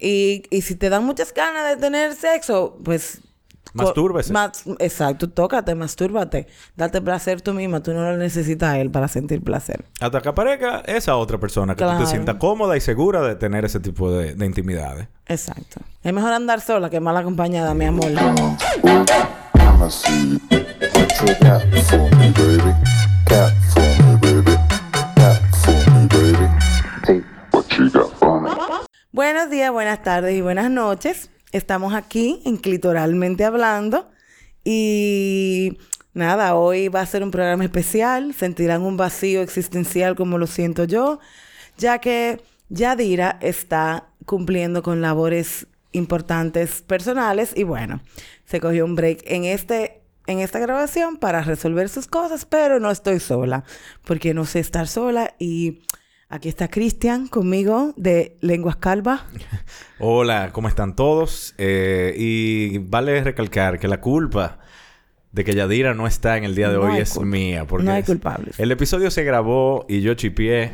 [0.00, 3.20] Y, y si te dan muchas ganas de tener sexo, pues...
[3.72, 4.32] Mastúrbese.
[4.32, 6.48] mas- exacto, tócate, mastúrbate.
[6.76, 7.80] Date placer tú misma.
[7.80, 9.84] Tú no lo necesitas a él para sentir placer.
[10.00, 12.00] Hasta que aparezca esa otra persona que tú Claro.
[12.04, 15.06] te sientas cómoda y segura de tener ese tipo de, de intimidades.
[15.26, 15.82] Exacto.
[16.02, 18.10] Es mejor andar sola que mal acompañada, mi amor.
[29.12, 31.30] Buenos días, buenas tardes y buenas noches.
[31.50, 34.08] Estamos aquí en Clitoralmente Hablando.
[34.62, 35.78] Y
[36.14, 38.32] nada, hoy va a ser un programa especial.
[38.34, 41.18] Sentirán un vacío existencial como lo siento yo,
[41.76, 48.00] ya que Yadira está cumpliendo con labores importantes personales y bueno,
[48.44, 52.92] se cogió un break en este en esta grabación para resolver sus cosas, pero no
[52.92, 53.64] estoy sola,
[54.04, 55.80] porque no sé estar sola y
[56.30, 59.26] aquí está Cristian conmigo de Lenguas Calva.
[59.98, 61.54] Hola, ¿cómo están todos?
[61.58, 64.58] Eh, y vale recalcar que la culpa
[65.32, 67.26] de que Yadira no está en el día de No hoy es culpa.
[67.26, 67.64] mía.
[67.66, 68.58] Porque No hay es- culpables.
[68.58, 70.72] El episodio se grabó y yo chipié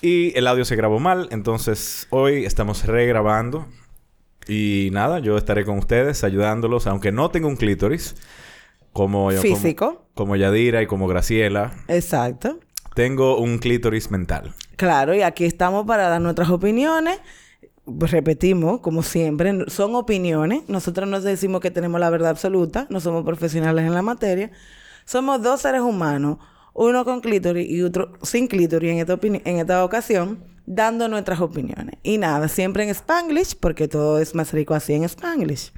[0.00, 1.28] y el audio se grabó mal.
[1.30, 3.66] Entonces hoy estamos regrabando.
[4.48, 8.16] Y nada, yo estaré con ustedes ayudándolos, aunque no tengo un clítoris.
[8.92, 10.06] Como yo, como- Físico.
[10.14, 11.72] como Yadira y como Graciela.
[11.88, 12.58] Exacto.
[12.94, 14.54] Tengo un clítoris mental.
[14.76, 17.18] Claro, y aquí estamos para dar nuestras opiniones.
[17.86, 20.62] Repetimos, como siempre, son opiniones.
[20.68, 24.50] Nosotros no decimos que tenemos la verdad absoluta, no somos profesionales en la materia.
[25.04, 26.38] Somos dos seres humanos,
[26.74, 31.96] uno con clítoris y otro sin clítoris en esta, en esta ocasión, dando nuestras opiniones.
[32.02, 35.72] Y nada, siempre en Spanglish, porque todo es más rico así en Spanglish.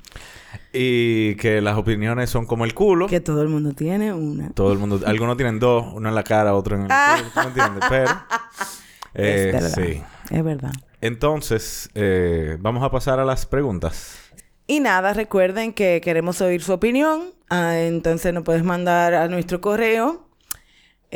[0.74, 3.06] Y que las opiniones son como el culo.
[3.06, 4.50] Que todo el mundo tiene una.
[4.50, 7.40] Todo el mundo, algunos tienen dos, uno en la cara, otro en el culo, ¿tú
[7.40, 7.84] me entiendes?
[7.88, 8.10] Pero,
[9.14, 9.72] eh, es verdad.
[9.74, 10.02] sí.
[10.30, 10.72] Es verdad.
[11.00, 14.18] Entonces, eh, vamos a pasar a las preguntas.
[14.66, 17.34] Y nada, recuerden que queremos oír su opinión.
[17.50, 20.24] Ah, entonces nos puedes mandar a nuestro correo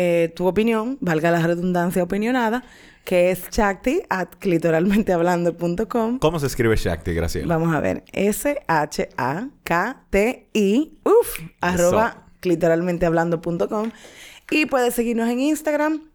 [0.00, 2.62] eh, tu opinión, valga la redundancia opinionada,
[3.04, 6.19] que es chakti at clitoralmentehablando.com.
[6.19, 7.56] ¿Cómo se escribe Shakti, Graciela?
[7.56, 8.59] Vamos a ver, S-H-A-K-T-I,
[11.04, 13.91] uf, arroba clitoralmentehablando.com.
[14.50, 16.10] Y puedes seguirnos en Instagram.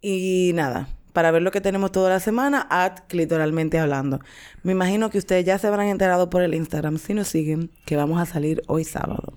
[0.00, 4.20] Y nada, para ver lo que tenemos toda la semana, at clitoralmente hablando.
[4.62, 7.96] Me imagino que ustedes ya se habrán enterado por el Instagram, si nos siguen, que
[7.96, 9.34] vamos a salir hoy sábado.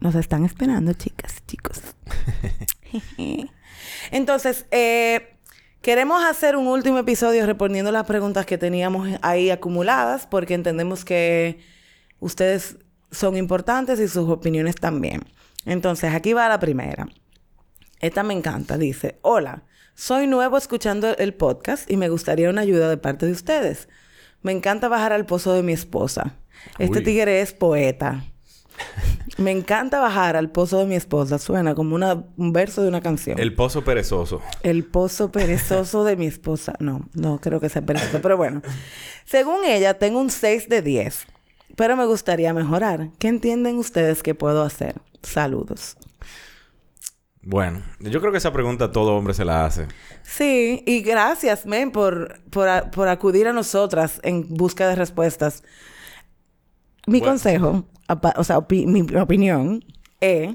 [0.00, 1.80] Nos están esperando, chicas, chicos.
[4.10, 5.35] Entonces, eh,
[5.86, 11.60] queremos hacer un último episodio respondiendo las preguntas que teníamos ahí acumuladas, porque entendemos que
[12.18, 12.78] ustedes
[13.12, 15.22] son importantes y sus opiniones también.
[15.64, 17.06] Entonces, aquí va la primera.
[18.00, 18.76] Esta me encanta.
[18.78, 19.62] Dice, hola,
[19.94, 23.88] soy nuevo escuchando el podcast y me gustaría una ayuda de parte de ustedes.
[24.42, 26.34] Me encanta bajar al pozo de mi esposa.
[26.80, 27.04] Este Uy.
[27.04, 28.24] tigre es poeta.
[29.38, 31.38] Me encanta bajar al pozo de mi esposa.
[31.38, 33.38] Suena como una- un verso de una canción.
[33.38, 34.40] El pozo perezoso.
[34.62, 36.74] El pozo perezoso de mi esposa.
[36.78, 38.62] No, no creo que sea perezoso, pero bueno.
[39.26, 41.26] Según ella, tengo un 6 de 10.
[41.76, 43.10] Pero me gustaría mejorar.
[43.18, 44.94] ¿Qué entienden ustedes que puedo hacer?
[45.22, 45.96] Saludos.
[47.42, 49.86] Bueno, yo creo que esa pregunta todo hombre se la hace.
[50.22, 55.62] Sí, y gracias, men, por, por, por acudir a nosotras en busca de respuestas.
[57.06, 57.32] Mi Bueno.
[57.32, 57.84] consejo,
[58.36, 59.84] o sea, opi- mi opinión,
[60.20, 60.54] es...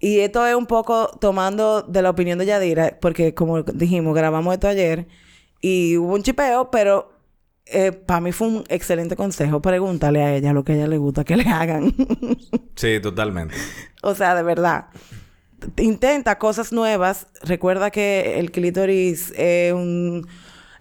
[0.00, 4.52] Y esto es un poco tomando de la opinión de Yadira, porque como dijimos, grabamos
[4.52, 5.06] esto ayer
[5.62, 7.10] y hubo un chipeo, pero
[8.06, 9.62] para mí fue un excelente consejo.
[9.62, 11.94] Pregúntale a ella lo que a ella le gusta que le hagan.
[12.76, 13.54] Sí, totalmente.
[14.02, 14.86] O sea, de verdad.
[15.78, 17.28] Intenta cosas nuevas.
[17.42, 20.26] Recuerda que el clítoris es un-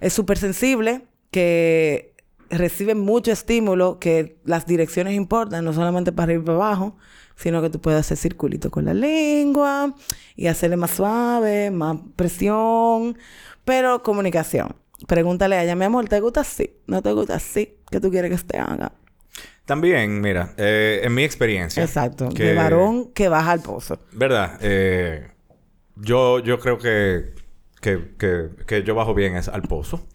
[0.02, 2.13] es súper sensible, que
[2.58, 6.98] recibe mucho estímulo, que las direcciones importan, no solamente para arriba y para abajo,
[7.36, 9.96] sino que tú puedes hacer circulito con la lengua
[10.36, 13.18] y hacerle más suave, más presión,
[13.66, 14.76] pero comunicación.
[15.08, 16.76] Pregúntale a ella, mi amor, ¿te gusta así?
[16.88, 17.78] ¿No te gusta así?
[17.90, 18.94] ¿Qué tú quieres que te haga?
[19.66, 21.84] También, mira, eh, en mi experiencia.
[21.84, 22.30] Exacto.
[22.30, 24.00] que- De varón que baja al pozo.
[24.12, 24.60] ¿Verdad?
[24.62, 25.28] Eh,
[25.96, 27.34] yo, yo creo que,
[27.82, 28.14] que,
[28.68, 30.06] que, yo bajo bien es al pozo.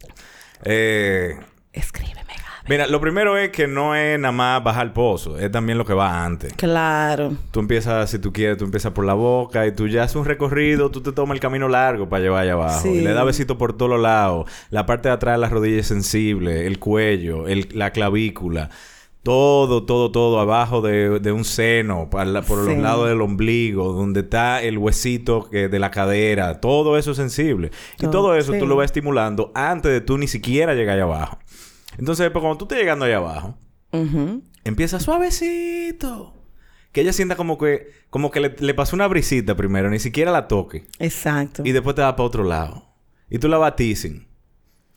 [0.63, 1.37] Eh,
[1.73, 2.28] Escríbeme.
[2.69, 5.83] Mira, lo primero es que no es nada más bajar al pozo, es también lo
[5.85, 6.53] que va antes.
[6.53, 7.33] Claro.
[7.51, 10.25] Tú empiezas, si tú quieres, tú empiezas por la boca y tú ya haces un
[10.25, 12.81] recorrido, tú te tomas el camino largo para llevar allá abajo.
[12.83, 12.89] Sí.
[12.89, 14.49] Y le das besitos por todos los lados.
[14.69, 18.69] La parte de atrás de la rodilla es sensible, el cuello, el- la clavícula.
[19.21, 22.69] todo, todo, todo abajo de, de un seno, para la- por Sí.
[22.73, 27.17] los lados del ombligo, donde está el huesito que, de la cadera, todo eso es
[27.17, 27.69] sensible.
[27.97, 28.59] Y Todo, todo eso sí.
[28.59, 31.37] tú lo vas estimulando antes de tú ni siquiera llegar allá abajo.
[31.99, 33.57] Entonces, pues, cuando tú estés llegando allá abajo,
[34.63, 36.33] empieza suavecito.
[36.91, 40.31] Que ella sienta como que, como que le, le pasó una brisita primero, ni siquiera
[40.31, 40.87] la toque.
[40.97, 41.61] Exacto.
[41.63, 42.85] Y después te va para otro lado.
[43.29, 44.27] Y tú la batizing.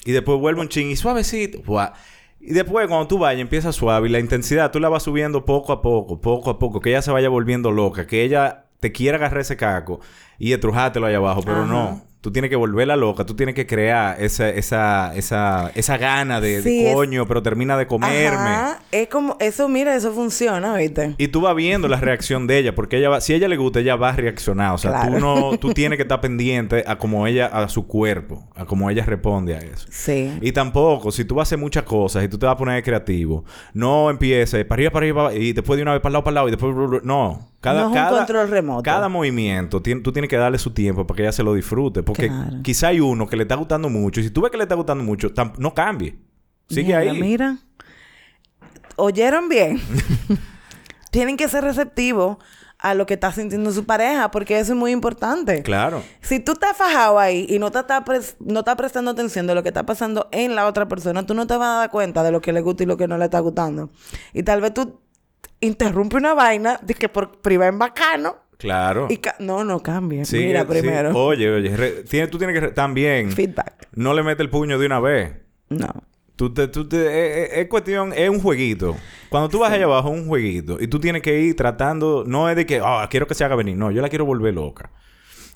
[0.05, 1.63] Y después vuelve un ching y suavecito.
[1.63, 1.93] Buah.
[2.41, 5.73] Y después cuando tú vayas empieza suave y la intensidad tú la vas subiendo poco
[5.73, 9.17] a poco, poco a poco, que ella se vaya volviendo loca, que ella te quiera
[9.17, 10.01] agarrar ese caco
[10.39, 11.73] y estrujártelo allá abajo, pero Ajá.
[11.73, 12.12] no.
[12.23, 16.63] Tú tienes que volverla loca, tú tienes que crear esa, esa, esa, esa gana de,
[16.63, 18.39] de es- coño, pero termina de comerme.
[18.39, 18.79] Ajá.
[18.93, 19.37] Es como...
[19.41, 21.15] Eso, mira, eso funciona, ¿viste?
[21.19, 23.57] Y tú vas viendo la reacción de ella, porque ella va, si a ella le
[23.57, 24.73] gusta, ella va a reaccionar.
[24.73, 25.13] O sea, Claro.
[25.15, 28.89] tú no, tú tienes que estar pendiente a cómo ella, a su cuerpo, a cómo
[28.89, 29.89] ella responde a eso.
[29.91, 30.33] Sí.
[30.41, 32.85] Y tampoco, si tú vas a hacer muchas cosas y tú te vas a poner
[32.85, 33.45] creativo,
[33.75, 36.31] no empieces para arriba, para arriba, y después de una vez para el lado, para
[36.31, 37.03] el lado, y después...
[37.05, 37.49] No.
[37.63, 38.83] Cada, No es un cada, control remoto.
[38.83, 42.03] Cada movimiento, tú tienes que darle su tiempo para que ella se lo disfrute.
[42.12, 42.59] Porque Claro.
[42.62, 44.20] quizá hay uno que le está gustando mucho.
[44.20, 46.17] Y si tú ves que le está gustando mucho, no cambie.
[46.69, 47.20] Sigue Mira, ahí.
[47.20, 47.59] Mira.
[48.97, 49.81] ¿Oyeron bien?
[51.11, 52.38] Tienen que ser receptivos
[52.79, 55.62] a lo que está sintiendo su pareja, porque eso es muy importante.
[55.62, 56.03] Claro.
[56.20, 58.03] Si tú estás fajado ahí y no te estás,
[58.41, 61.47] no estás prestando atención de lo que está pasando en la otra persona, tú no
[61.47, 63.26] te vas a dar cuenta de lo que le gusta y lo que no le
[63.26, 63.91] está gustando.
[64.32, 64.99] Y tal vez tú
[65.61, 69.09] interrumpe una vaina de que por privar en bacano Claro.
[69.11, 70.25] y no, no cambie.
[70.25, 70.67] Sí, Mira sí.
[70.69, 71.11] primero.
[71.19, 73.88] Oye, oye, re- tiene- tú tienes que también Feedback.
[73.97, 75.32] no le mete el puño de una vez.
[75.69, 75.88] No.
[76.37, 78.97] Tú te, tú te, eh, eh, es cuestión, es un jueguito.
[79.29, 80.79] Cuando tú vas allá abajo, es un jueguito.
[80.81, 83.56] Y tú tienes que ir tratando, no es de que, ah, quiero que se haga
[83.56, 83.76] venir.
[83.76, 84.91] No, yo la quiero volver loca.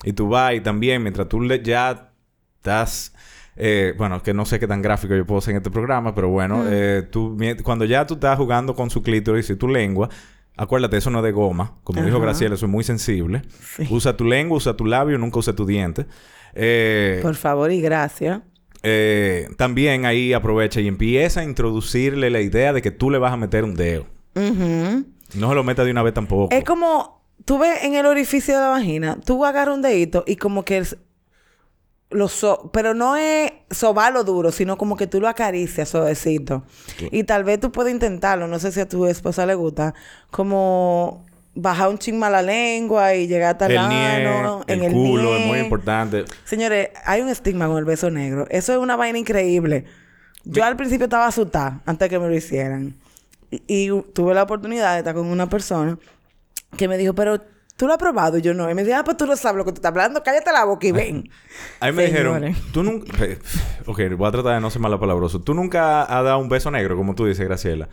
[0.03, 2.11] Y tú vas y también, mientras tú le, ya
[2.57, 3.13] estás,
[3.55, 6.29] eh, bueno, que no sé qué tan gráfico yo puedo ser en este programa, pero
[6.29, 10.09] bueno, eh, tú, cuando ya tú estás jugando con su clítoris y tu lengua,
[10.57, 11.75] acuérdate, eso no es de goma.
[11.83, 12.19] Como dijo.
[12.19, 13.43] Graciela, eso es muy sensible.
[13.75, 13.87] Sí.
[13.89, 16.05] Usa tu lengua, usa tu labio, nunca usa tu diente.
[16.53, 18.41] Eh, Por favor y gracias.
[18.83, 23.33] eh, también ahí aprovecha y empieza a introducirle la idea de que tú le vas
[23.33, 24.05] a meter un dedo.
[24.35, 26.53] No se lo meta de una vez tampoco.
[26.55, 30.35] Es como, tú ves en el orificio de la vagina, tú agarras un dedito y
[30.37, 30.83] como que
[32.09, 36.63] lo so pero no es sobarlo duro, sino como que tú lo acaricias suavecito.
[37.11, 39.93] Y tal vez tú puedes intentarlo, no sé si a tu esposa le gusta,
[40.31, 41.25] como
[41.57, 45.59] bajar un a la lengua y llegar hasta el ano, en el culo es muy
[45.59, 46.25] importante.
[46.45, 48.45] Señores, hay un estigma con el beso negro.
[48.49, 49.85] Eso es una vaina increíble.
[50.45, 52.95] Yo al principio estaba asustada antes que me lo hicieran.
[53.49, 55.97] Y, y tuve la oportunidad de estar con una persona
[56.77, 57.41] que me dijo, pero
[57.77, 58.37] tú lo has probado.
[58.37, 58.69] Y yo no.
[58.69, 60.21] Y me dijo, ah, pues tú no sabes lo que tú estás hablando.
[60.23, 61.29] Cállate la boca y ven.
[61.79, 62.57] A mí me dijeron, Señores.
[62.73, 63.13] tú nunca...
[63.85, 65.41] Ok, voy a tratar de no ser malapalabroso.
[65.41, 67.87] Tú nunca has dado un beso negro, como tú dices, Graciela.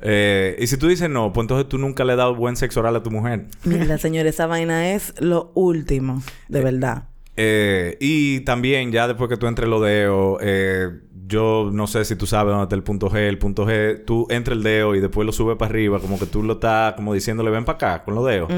[0.00, 2.80] Eh, y si tú dices no, pues entonces tú nunca le has dado buen sexo
[2.80, 3.46] oral a tu mujer.
[3.64, 6.22] Mira, señor, esa vaina es lo último.
[6.48, 7.04] De verdad.
[7.36, 10.90] Eh, y también, ya después que tú entres los dedos, eh,
[11.26, 13.16] yo no sé si tú sabes dónde está el punto G.
[13.16, 16.26] El punto G, tú entra el dedo y después lo subes para arriba, como que
[16.26, 18.50] tú lo estás como diciéndole, ven para acá con los dedos.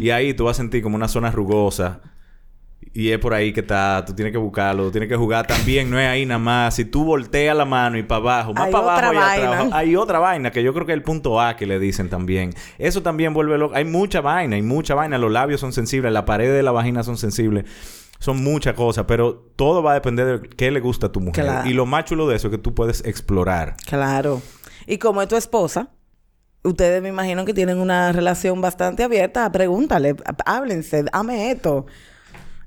[0.00, 2.00] Y ahí tú vas a sentir como una zona rugosa.
[2.96, 5.98] Y es por ahí que está, tú tienes que buscarlo, tienes que jugar también, no
[5.98, 6.76] es ahí nada más.
[6.76, 10.20] Si tú volteas la mano y para abajo, más para abajo y atrás, hay otra
[10.20, 12.54] vaina que yo creo que es el punto A que le dicen también.
[12.78, 13.74] Eso también vuelve loco.
[13.74, 15.18] Hay mucha vaina, hay mucha vaina.
[15.18, 17.64] Los labios son sensibles, la pared de la vagina son sensibles.
[18.18, 21.44] Son muchas cosas, pero todo va a depender de qué le gusta a tu mujer.
[21.44, 21.68] Claro.
[21.68, 23.76] Y lo más chulo de eso es que tú puedes explorar.
[23.86, 24.40] Claro.
[24.86, 25.90] Y como es tu esposa,
[26.62, 29.50] ustedes me imagino que tienen una relación bastante abierta.
[29.52, 31.84] Pregúntale, há- háblense, dame esto.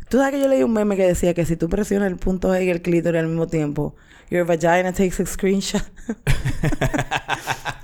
[0.10, 2.54] Tú sabes que yo leí un meme que decía que si tú presionas el punto
[2.54, 3.96] G y el clítoris al mismo tiempo,
[4.30, 5.82] your vagina takes a screenshot.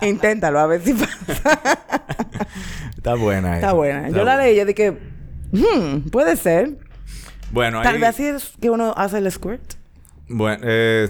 [0.01, 1.59] Inténtalo a ver si pasa.
[2.95, 3.55] Está buena.
[3.55, 4.07] Está buena.
[4.07, 4.91] Está Yo la leí y yo dije,
[5.51, 6.77] hmm, puede ser.
[7.53, 9.75] Bueno, Tal ahí- vez así es que uno hace el squirt.
[10.27, 11.07] Bueno, eh,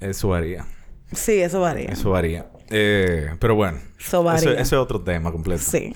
[0.00, 0.64] eso varía.
[1.12, 1.90] Sí, eso varía.
[1.90, 2.46] Eso varía.
[2.70, 3.78] Eh, pero bueno.
[4.00, 4.52] Eso varía.
[4.52, 5.62] Ese es otro tema completo.
[5.62, 5.92] Sí.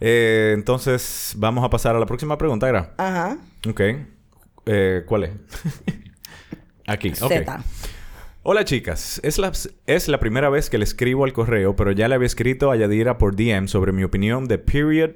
[0.00, 2.94] Eh, entonces, vamos a pasar a la próxima pregunta, Gra.
[2.96, 3.38] Ajá.
[3.68, 3.80] Ok.
[4.66, 5.30] Eh, ¿Cuál es?
[6.86, 7.10] Aquí.
[7.20, 7.28] Ok.
[7.32, 7.64] Z.
[8.44, 9.20] Hola, chicas.
[9.24, 9.50] Es la,
[9.86, 12.76] es la primera vez que le escribo al correo, pero ya le había escrito a
[12.76, 15.10] Yadira por DM sobre mi opinión de Period...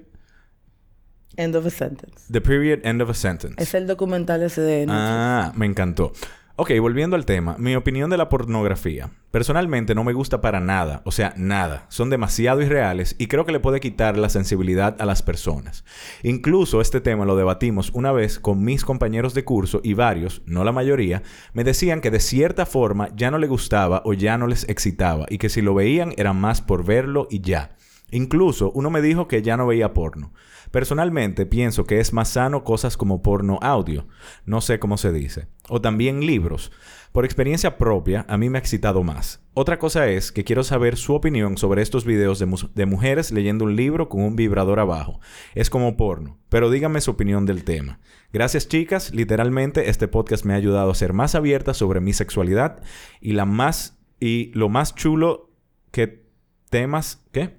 [1.38, 2.30] End of a sentence.
[2.30, 3.62] The Period End of a Sentence.
[3.62, 4.87] Es el documental ese de...
[4.88, 6.12] Ah, me encantó.
[6.57, 9.12] Ok, volviendo al tema, mi opinión de la pornografía.
[9.30, 11.87] Personalmente no me gusta para nada, o sea, nada.
[11.90, 15.85] Son demasiado irreales y creo que le puede quitar la sensibilidad a las personas.
[16.25, 20.64] Incluso este tema lo debatimos una vez con mis compañeros de curso y varios, no
[20.64, 24.49] la mayoría, me decían que de cierta forma ya no le gustaba o ya no
[24.49, 27.76] les excitaba y que si lo veían era más por verlo y ya.
[28.11, 30.33] Incluso uno me dijo que ya no veía porno.
[30.70, 34.06] Personalmente pienso que es más sano cosas como porno audio,
[34.44, 36.70] no sé cómo se dice, o también libros.
[37.12, 39.42] Por experiencia propia, a mí me ha excitado más.
[39.54, 43.76] Otra cosa es que quiero saber su opinión sobre estos videos de, mujeres leyendo un
[43.76, 45.20] libro con un vibrador abajo.
[45.54, 47.98] Es como porno, pero díganme su opinión del tema.
[48.32, 52.82] Gracias chicas, literalmente este podcast me ha ayudado a ser más abierta sobre mi sexualidad
[53.20, 55.50] y la más y lo más chulo
[55.90, 56.26] que
[56.70, 57.56] temas, ¿qué?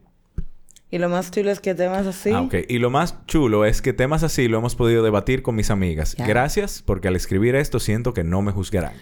[0.91, 2.31] Y lo más chulo es que temas así.
[2.31, 2.55] Ah, ok.
[2.67, 6.15] Y lo más chulo es que temas así lo hemos podido debatir con mis amigas.
[6.17, 8.93] Gracias, porque al escribir esto siento que no me juzgarán.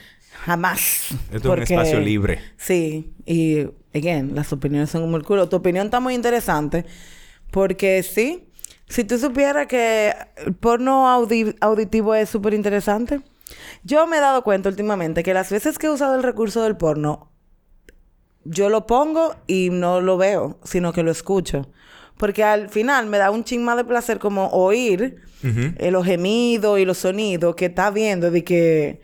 [0.45, 1.09] Jamás.
[1.31, 2.39] Esto es un espacio libre.
[2.57, 3.13] Sí.
[3.25, 5.47] Y, again, las opiniones son como el culo.
[5.49, 6.85] Tu opinión está muy interesante.
[7.51, 8.49] Porque sí,
[8.89, 10.13] si tú supieras que
[10.45, 13.21] el porno audi- auditivo es súper interesante.
[13.83, 16.75] Yo me he dado cuenta últimamente que las veces que he usado el recurso del
[16.75, 17.31] porno,
[18.49, 21.69] yo lo pongo y no lo veo, sino que lo escucho.
[22.17, 25.73] Porque al final me da un ching más de placer como oír Ujú.
[25.77, 29.01] eh, los gemidos y los sonidos que está viendo de que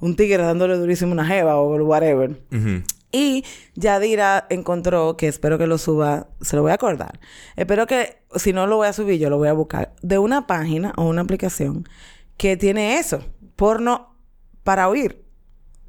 [0.00, 2.30] un tigre dándole durísimo una jeva o whatever.
[2.52, 2.82] Ujú.
[3.12, 7.20] Y Yadira encontró, que espero que lo suba, se lo voy a acordar.
[7.54, 10.46] Espero que, si no lo voy a subir, yo lo voy a buscar, de una
[10.48, 11.88] página o una aplicación
[12.36, 13.20] que tiene eso,
[13.54, 14.16] porno
[14.64, 15.23] para oír.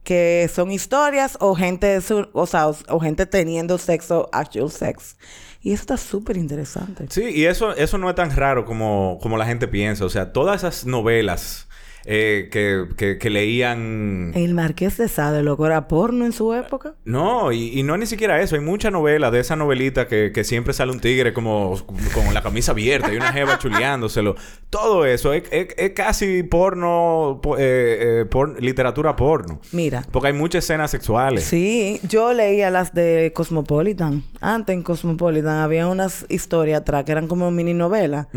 [0.05, 5.17] Que son historias o gente, su- o sea, o, gente teniendo sexo, actual sex.
[5.62, 7.07] Y eso está súper interesante.
[7.09, 10.05] Sí, y eso, eso no es tan raro como, como la gente piensa.
[10.05, 11.67] O sea, todas esas novelas
[12.05, 14.31] eh, que, que, que leían...
[14.35, 16.95] El Marqués de Sade, loco, era porno en su época.
[17.03, 18.55] No, y, y no ni siquiera eso.
[18.55, 21.79] Hay mucha novela de esa novelita que, que siempre sale un tigre como
[22.13, 24.35] con la camisa abierta y una jeva chuleándoselo.
[24.69, 29.59] Todo eso es, es- es casi porno, po- eh, eh, por- literatura porno.
[29.71, 30.03] Mira.
[30.12, 31.43] Porque hay muchas escenas sexuales.
[31.43, 34.24] Sí, yo leía las de Cosmopolitan.
[34.41, 38.27] Antes en Cosmopolitan había unas historias atrás que eran como mini novelas.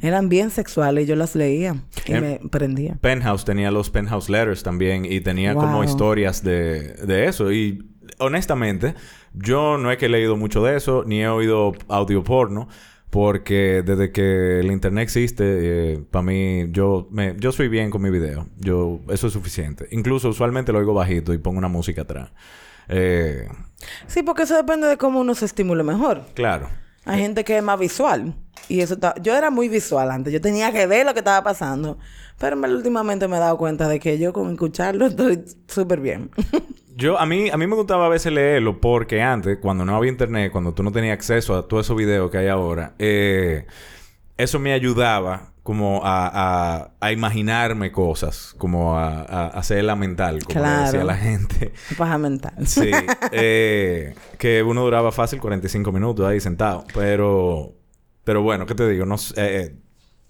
[0.00, 2.96] Eran bien sexuales y yo las leía y Em- me prendía.
[3.18, 7.52] Penthouse tenía los Penthouse Letters también y tenía como historias de, de eso.
[7.52, 7.84] Y
[8.18, 8.94] honestamente,
[9.34, 12.68] yo no es que he leído mucho de eso, ni he oído audio porno,
[13.10, 18.10] porque desde que el internet existe, para mí, yo, me, yo soy bien con mi
[18.10, 18.46] video.
[18.58, 19.88] Yo, eso es suficiente.
[19.90, 22.30] Incluso usualmente lo oigo bajito y pongo una música atrás.
[22.88, 23.48] Eh,
[24.06, 26.22] Sí, porque eso depende de cómo uno se estimule mejor.
[26.34, 26.68] claro.
[27.08, 28.34] Hay gente que es más visual.
[28.68, 29.14] Y eso está...
[29.20, 30.32] Yo era muy visual antes.
[30.32, 31.98] Yo tenía que ver lo que estaba pasando.
[32.38, 36.30] Pero últimamente me he dado cuenta de que yo con escucharlo estoy súper bien.
[36.98, 40.10] Yo, a mí, a mí me gustaba a veces leerlo porque antes, cuando no había
[40.10, 43.66] internet, cuando tú no tenías acceso a todos esos videos que hay ahora, eh,
[44.36, 50.64] eso me ayudaba como a, a, a imaginarme cosas, como a, a, hacerla mental, como
[50.64, 51.74] le decía la gente.
[51.98, 52.54] Paja mental.
[52.64, 52.90] Sí,
[53.32, 57.74] eh, que uno duraba fácil 45 minutos ahí sentado, pero,
[58.24, 59.04] pero bueno, ¿qué te digo?
[59.04, 59.76] No, eh, eh,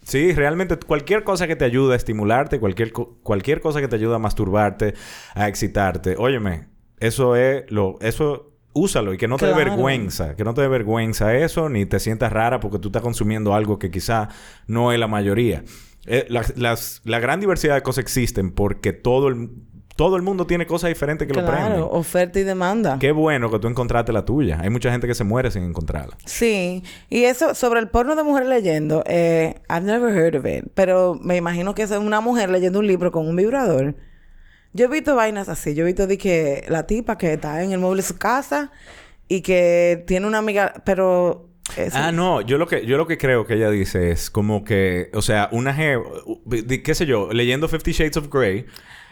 [0.03, 4.17] sí, realmente cualquier cosa que te ayude a estimularte, cualquier, cualquier cosa que te ayude
[4.17, 4.95] a masturbarte,
[5.37, 6.67] a excitarte, óyeme,
[6.99, 10.69] eso es lo, eso úsalo y que no te dé vergüenza, que no te dé
[10.69, 14.29] vergüenza eso, ni te sientas rara porque tú estás consumiendo algo que quizá
[14.67, 15.65] no es la mayoría.
[16.07, 19.51] Eh, las- las- la gran diversidad de cosas existen porque todo el,
[19.97, 21.67] todo el mundo tiene cosas diferentes que lo prenden.
[21.73, 22.99] Claro, oferta y demanda.
[23.01, 24.59] Qué bueno que tú encontraste la tuya.
[24.63, 26.17] Hay mucha gente que se muere sin encontrarla.
[26.25, 30.71] Sí, y eso sobre el porno de mujer leyendo, eh, I've never heard of it,
[30.75, 33.97] pero me imagino que es una mujer leyendo un libro con un vibrador.
[34.73, 37.73] Yo he visto vainas así, yo he visto de que la tipa que está en
[37.73, 38.71] el mueble de su casa
[39.29, 42.41] y que tiene una amiga, pero eso- Ah, no.
[42.43, 45.11] Yo lo que, yo lo que creo que ella dice es como que...
[45.15, 47.33] O sea, una ¿Qué sé yo?
[47.33, 48.67] Leyendo Fifty Shades of Grey.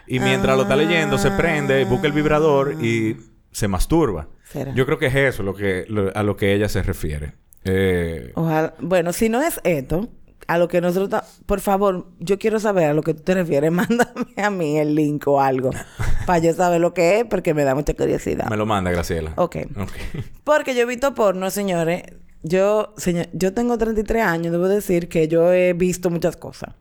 [0.07, 3.17] Y mientras lo está leyendo, se prende, busca el vibrador y
[3.51, 4.29] se masturba.
[4.45, 4.73] ¿Será?
[4.75, 7.33] Yo creo que es eso lo que, lo- a lo que ella se refiere.
[7.65, 10.09] Eh, Ojalá, bueno, si no es esto,
[10.49, 13.73] a lo que nosotros, por favor, yo quiero saber a lo que tú te refieres,
[13.73, 15.71] mándame a mí el link o algo
[16.27, 18.49] para yo saber lo que es porque me da mucha curiosidad.
[18.49, 19.33] me lo manda, Graciela.
[19.37, 19.57] Ok.
[19.77, 19.93] Ok.
[20.45, 22.03] Porque yo he visto porno, señores.
[22.43, 26.75] Yo, señor, yo tengo 33 años, debo decir que yo he visto muchas cosas.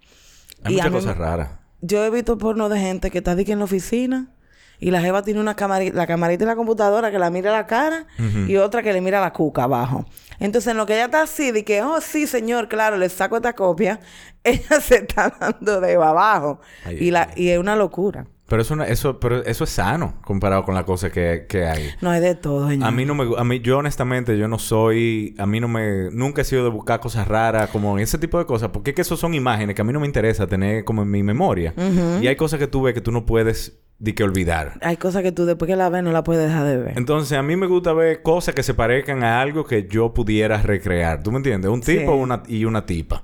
[0.63, 1.49] Hay Y muchas mí cosas raras.
[1.81, 4.34] Yo he visto porno de gente que está de que en la oficina
[4.79, 7.65] y la jeva tiene una camarita, la camarita en la computadora que la mira la
[7.65, 8.05] cara
[8.47, 10.05] y otra que le mira la cuca abajo.
[10.39, 13.37] Entonces, en lo que ella está así, de que, oh, sí, señor, claro, le saco
[13.37, 13.99] esta copia,
[14.43, 16.59] ella se está dando de abajo.
[16.83, 18.27] Ay, y, la, y es una locura.
[18.47, 21.89] Pero eso, eso, pero eso es sano comparado con las cosas que, que hay.
[22.01, 22.87] No hay de todo, señor.
[22.87, 23.25] A mí no me...
[23.39, 25.33] A mí, yo honestamente, yo no soy...
[25.39, 26.11] A mí no me...
[26.11, 28.69] Nunca he sido de buscar cosas raras, como ese tipo de cosas.
[28.69, 31.09] Porque es que eso son imágenes que a mí no me interesa tener como en
[31.09, 31.73] mi memoria.
[32.21, 33.79] Y hay cosas que tú ves que tú no puedes...
[33.97, 34.73] De que olvidar.
[34.81, 36.97] Hay cosas que tú después que la ves no la puedes dejar de ver.
[36.97, 40.61] Entonces, a mí me gusta ver cosas que se parezcan a algo que yo pudiera
[40.61, 41.23] recrear.
[41.23, 41.71] ¿Tú me entiendes?
[41.71, 42.19] Un tipo Sí.
[42.19, 43.23] una, y una tipa.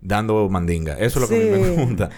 [0.00, 0.94] Dando mandinga.
[0.94, 2.10] Eso es lo que a mí me gusta.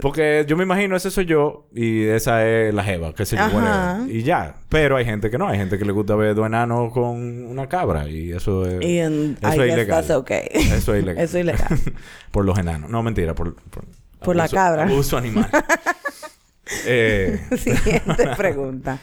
[0.00, 3.42] Porque yo me imagino, ese soy yo y esa es la jeva, que se yo,
[3.46, 4.10] whatever.
[4.10, 4.56] Y ya.
[4.68, 5.46] Pero hay gente que no.
[5.46, 8.08] Hay gente que le gusta ver dos enanos con una cabra.
[8.08, 8.84] Y eso es...
[8.84, 10.10] Y en, eso I es ilegal.
[10.12, 10.48] okay.
[10.52, 11.24] Eso es ilegal.
[11.24, 11.78] Eso es ilegal.
[12.32, 12.90] por los enanos.
[12.90, 13.34] No, mentira.
[13.34, 13.84] Por, por,
[14.20, 14.82] Por la abuso- cabra.
[14.84, 15.48] Abuso animal.
[16.86, 17.40] eh...
[17.56, 18.98] Siguiente pregunta.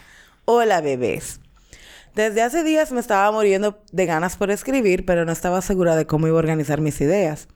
[0.45, 1.39] Hola, bebés.
[2.15, 6.05] Desde hace días me estaba muriendo de ganas por escribir, pero no estaba segura de
[6.05, 7.47] cómo iba a organizar mis ideas.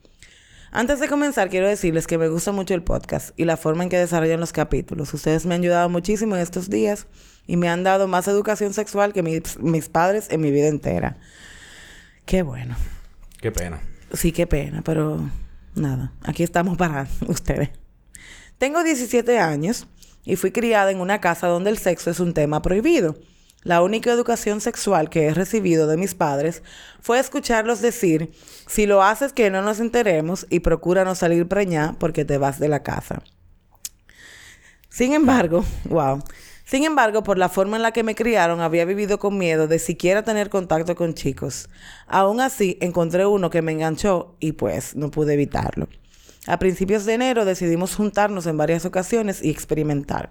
[0.77, 3.89] Antes de comenzar, quiero decirles que me gusta mucho el podcast y la forma en
[3.89, 5.13] que desarrollan los capítulos.
[5.13, 7.08] Ustedes me han ayudado muchísimo en estos días
[7.48, 11.15] y me han dado más educación sexual que mis, mis padres en mi vida entera.
[12.25, 12.75] Qué bueno.
[13.39, 13.79] Qué pena.
[14.12, 15.22] Sí, qué pena, pero
[15.75, 17.70] nada, aquí estamos para ustedes.
[18.58, 19.88] Tengo 17 años
[20.25, 23.15] y fui criada en una casa donde el sexo es un tema prohibido.
[23.65, 26.62] La única educación sexual que he recibido de mis padres
[27.01, 28.31] fue escucharlos decir,
[28.67, 32.60] si lo haces que no nos enteremos y procura no salir preñada porque te vas
[32.60, 33.24] de la casa.
[34.88, 36.24] Sin embargo, wow.
[36.63, 39.79] Sin embargo, por la forma en la que me criaron, había vivido con miedo de
[39.79, 41.67] siquiera tener contacto con chicos.
[42.05, 45.88] Aún así, encontré uno que me enganchó y pues no pude evitarlo.
[46.45, 50.29] A principios de enero decidimos juntarnos en varias ocasiones y experimentar.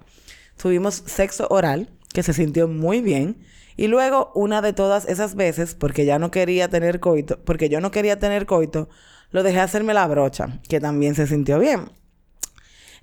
[0.57, 3.37] Tuvimos sexo oral, que se sintió muy bien,
[3.77, 7.81] y luego una de todas esas veces, porque ya no quería tener coito, porque yo
[7.81, 8.89] no quería tener coito,
[9.33, 11.91] lo dejé hacerme la brocha, que también se sintió bien.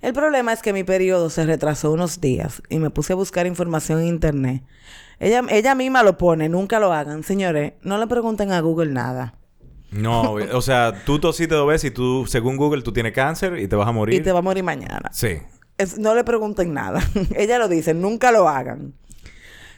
[0.00, 3.46] El problema es que mi periodo se retrasó unos días y me puse a buscar
[3.46, 4.64] información en internet.
[5.20, 7.22] Ella, ella misma lo pone, nunca lo hagan.
[7.22, 9.34] Señores, no le pregunten a Google nada.
[9.92, 13.68] No, o sea, tú tosiste dos veces y tú, según Google, tú tienes cáncer y
[13.68, 14.18] te vas a morir.
[14.18, 15.10] Y te va a morir mañana.
[15.12, 15.36] Sí.
[15.78, 17.00] Es- no le pregunten nada.
[17.36, 18.94] Ella lo dice, nunca lo hagan.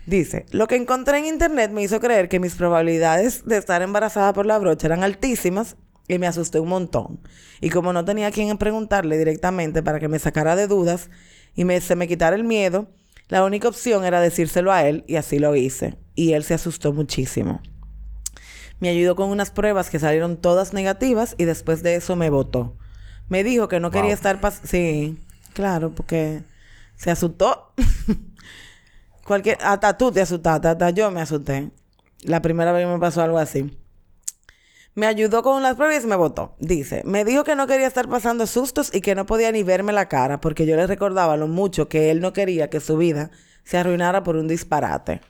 [0.07, 4.33] Dice, lo que encontré en internet me hizo creer que mis probabilidades de estar embarazada
[4.33, 5.77] por la brocha eran altísimas
[6.09, 7.21] y me asusté un montón.
[7.61, 11.09] Y como no tenía a quien preguntarle directamente para que me sacara de dudas
[11.55, 12.89] y me, se me quitara el miedo,
[13.29, 15.97] la única opción era decírselo a él y así lo hice.
[16.15, 17.63] Y él se asustó muchísimo.
[18.81, 22.77] Me ayudó con unas pruebas que salieron todas negativas y después de eso me votó.
[23.31, 25.19] Me dijo que no quería estar pas Sí,
[25.55, 26.43] claro, porque
[26.97, 27.73] se asustó.
[29.25, 31.71] Cualquier, hasta tú te asustaste, hasta yo me asusté.
[32.23, 33.77] La primera vez que me pasó algo así.
[34.95, 36.55] Me ayudó con las pruebas y me votó.
[36.61, 39.93] Dice, me dijo que no quería estar pasando sustos y que no podía ni verme
[39.93, 43.31] la cara porque yo le recordaba lo mucho que él no quería que su vida
[43.65, 45.21] se arruinara por un disparate.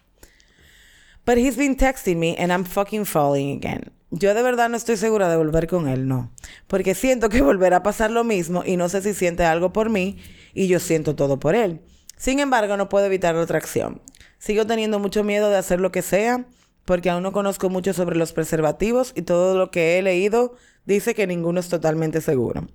[1.24, 3.90] But he's been texting me and I'm fucking falling again.
[4.10, 6.30] Yo de verdad no estoy segura de volver con él, no.
[6.66, 9.88] Porque siento que volverá a pasar lo mismo y no sé si siente algo por
[9.88, 10.18] mí
[10.52, 11.80] y yo siento todo por él.
[12.24, 14.00] Sin embargo, no puedo evitar la atracción.
[14.38, 16.46] Sigo teniendo mucho miedo de hacer lo que sea
[16.86, 20.56] porque aún no conozco mucho sobre los preservativos y todo lo que he leído
[20.86, 22.66] dice que ninguno es totalmente seguro.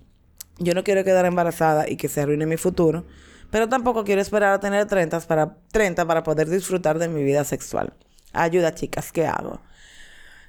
[0.60, 3.06] Yo no quiero quedar embarazada y que se arruine mi futuro,
[3.50, 7.42] pero tampoco quiero esperar a tener 30 para, 30 para poder disfrutar de mi vida
[7.42, 7.94] sexual.
[8.32, 9.60] Ayuda, chicas, ¿qué hago?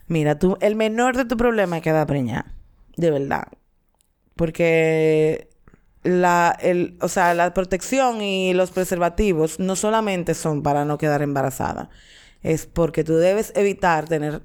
[0.10, 2.54] Mira, tú, el menor de tu problema es quedar preñada.
[2.98, 3.48] De verdad.
[4.36, 5.51] Porque
[6.04, 11.22] la, el, o sea, la protección y los preservativos no solamente son para no quedar
[11.22, 11.90] embarazada.
[12.42, 14.42] Es porque tú debes evitar tener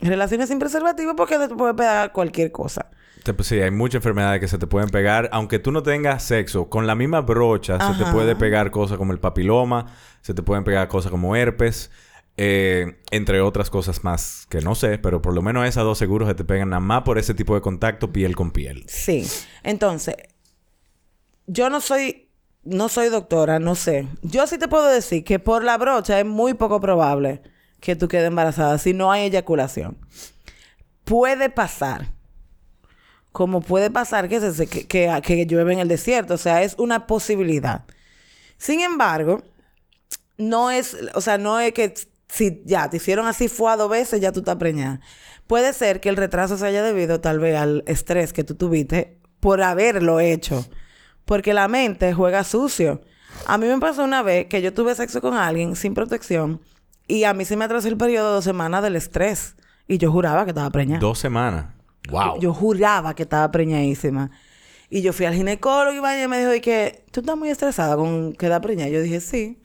[0.00, 2.90] relaciones sin preservativo porque te puede pegar cualquier cosa.
[3.22, 5.28] Te- pues sí, hay muchas enfermedades que se te pueden pegar.
[5.32, 9.12] Aunque tú no tengas sexo, con la misma brocha se te puede pegar cosas como
[9.12, 9.86] el papiloma,
[10.22, 11.90] se te pueden pegar cosas como herpes,
[12.36, 16.28] eh, entre otras cosas más que no sé, pero por lo menos esas dos seguros
[16.28, 18.84] se te pegan nada más por ese tipo de contacto piel con piel.
[18.88, 19.26] Sí.
[19.62, 20.16] Entonces,
[21.46, 22.28] yo no soy,
[22.64, 24.08] no soy doctora, no sé.
[24.22, 27.42] Yo sí te puedo decir que por la brocha es muy poco probable
[27.80, 29.96] que tú quedes embarazada si no hay eyaculación.
[31.04, 32.12] Puede pasar.
[33.32, 36.34] Como puede pasar que, se, que, que, llueve en el desierto.
[36.34, 37.84] O sea, es una posibilidad.
[38.56, 39.42] Sin embargo,
[40.38, 41.94] no es, o sea, no es que
[42.28, 45.00] si ya te hicieron así fue dos veces, ya tú estás preñada.
[45.46, 49.20] Puede ser que el retraso se haya debido tal vez al estrés que tú tuviste
[49.38, 50.66] por haberlo hecho.
[51.26, 53.02] Porque la mente juega sucio.
[53.44, 56.60] A mí me pasó una vez que yo tuve sexo con alguien sin protección
[57.06, 59.56] y a mí se me atrasó el periodo de dos semanas del estrés.
[59.88, 61.00] Y yo juraba que estaba preñada.
[61.00, 61.66] Dos semanas.
[62.10, 62.40] Wow.
[62.40, 64.30] Yo juraba que estaba preñadísima.
[64.90, 67.96] Y yo fui al ginecólogo y vaya me dijo, y que tú estás muy estresada
[67.96, 68.90] con quedar preñada.
[68.90, 69.62] Yo dije, sí.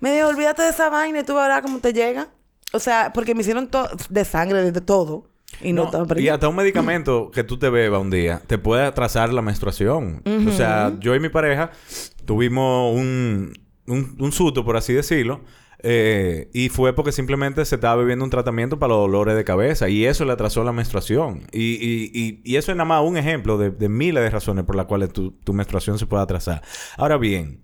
[0.00, 2.28] Me dijo, olvídate de esa vaina y tú verás cómo te llega.
[2.72, 5.29] O sea, porque me hicieron todo de sangre, de todo.
[5.62, 6.34] Y no, estaba y preñada.
[6.34, 10.22] hasta un medicamento que tú te bebas un día te puede atrasar la menstruación.
[10.48, 11.70] O sea, yo y mi pareja
[12.24, 13.52] tuvimos un,
[13.86, 15.42] un, un susto, por así decirlo.
[15.82, 19.88] eh, y fue porque simplemente se estaba bebiendo un tratamiento para los dolores de cabeza.
[19.88, 21.42] Y eso le atrasó la menstruación.
[21.52, 24.64] Y, y, y, y eso es nada más un ejemplo de, de miles de razones
[24.64, 26.62] por las cuales tu, tu menstruación se puede atrasar.
[26.96, 27.62] Ahora bien,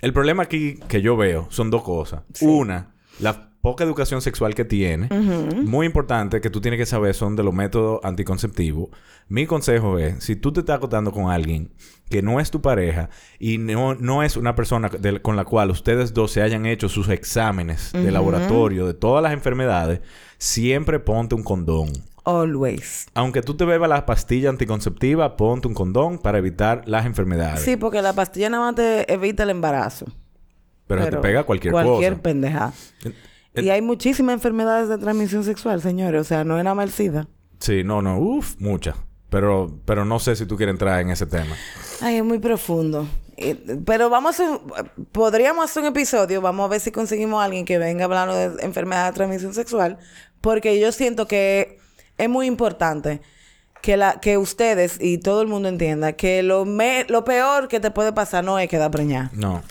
[0.00, 2.22] el problema aquí que yo veo son dos cosas.
[2.40, 5.08] Una, la poca educación sexual que tiene.
[5.10, 8.88] Muy importante que tú tienes que saber son de los métodos anticonceptivos.
[9.28, 11.70] Mi consejo es, si tú te estás acostando con alguien
[12.08, 14.90] que no es tu pareja y no, no es una persona
[15.20, 19.32] con la cual ustedes dos se hayan hecho sus exámenes de laboratorio de todas las
[19.32, 20.00] enfermedades,
[20.38, 21.92] siempre ponte un condón.
[22.24, 23.06] Always.
[23.14, 27.62] Aunque tú te bebas la pastilla anticonceptiva, ponte un condón para evitar las enfermedades.
[27.62, 30.06] Sí, porque la pastilla nada más te evita el embarazo.
[30.86, 32.22] pero, te pega cualquier, Cualquier cosa.
[32.22, 32.72] pendeja.
[33.64, 36.20] Y hay muchísimas enfermedades de transmisión sexual, señores.
[36.20, 37.26] O sea, no más el SIDA.
[37.60, 38.96] Sí, no, no, uff, muchas.
[39.30, 41.54] Pero, pero no sé si tú quieres entrar en ese tema.
[42.00, 43.06] Ay, es muy profundo.
[43.36, 44.58] Eh, Pero vamos a...
[45.12, 46.40] Podríamos hacer un episodio.
[46.40, 49.98] Vamos a ver si conseguimos a alguien que venga hablando de enfermedad de transmisión sexual.
[50.40, 51.78] Porque yo siento que
[52.16, 53.20] es muy importante
[53.82, 57.80] que, la, que ustedes y todo el mundo entienda que lo, me- lo peor que
[57.80, 59.30] te puede pasar no es quedar preñada.
[59.34, 59.62] No.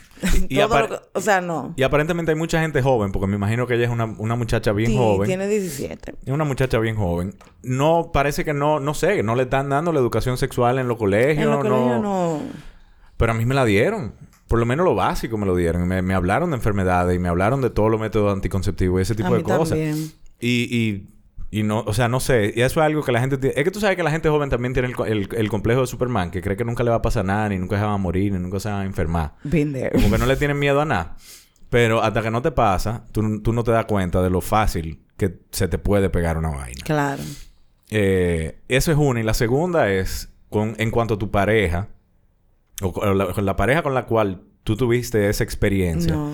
[0.49, 1.73] Y, y Todo que- o sea, no.
[1.75, 4.71] y aparentemente hay mucha gente joven, porque me imagino que ella es una, una muchacha
[4.71, 5.27] bien Sí, joven.
[5.27, 6.15] tiene 17.
[6.25, 7.36] Es una muchacha bien joven.
[7.63, 10.97] No, parece que no, no sé, no le están dando la educación sexual en los
[10.97, 11.43] colegios.
[11.45, 11.69] En los no.
[11.69, 12.39] colegios no...
[13.17, 14.13] Pero a mí me la dieron.
[14.47, 15.88] Por lo menos lo básico me lo dieron.
[15.88, 19.15] Me, me hablaron de enfermedades y me hablaron de todos los métodos anticonceptivos y ese
[19.15, 19.69] tipo A de cosas.
[19.69, 20.12] también.
[20.39, 21.08] Y, y,
[21.50, 22.54] y no, o sea, no sé.
[22.56, 23.54] Y eso es algo que la gente tiene.
[23.58, 25.88] Es que tú sabes que la gente joven también tiene el, el- el complejo de
[25.88, 27.98] Superman, que cree que nunca le va a pasar nada, ni nunca se va a
[27.98, 29.36] morir, ni nunca se va a enfermar.
[29.44, 29.92] Been there.
[29.92, 31.16] Como que no le tienen miedo a nada.
[31.70, 35.02] Pero hasta que no te pasa, tú, tú no te das cuenta de lo fácil
[35.18, 36.82] que se te puede pegar una vaina.
[36.86, 37.22] Claro.
[37.90, 39.20] Eh, eso es una.
[39.20, 41.88] Y la segunda es con, en cuanto a tu pareja,
[42.82, 46.14] o con la, pareja con la cual tú tuviste esa experiencia.
[46.14, 46.32] No.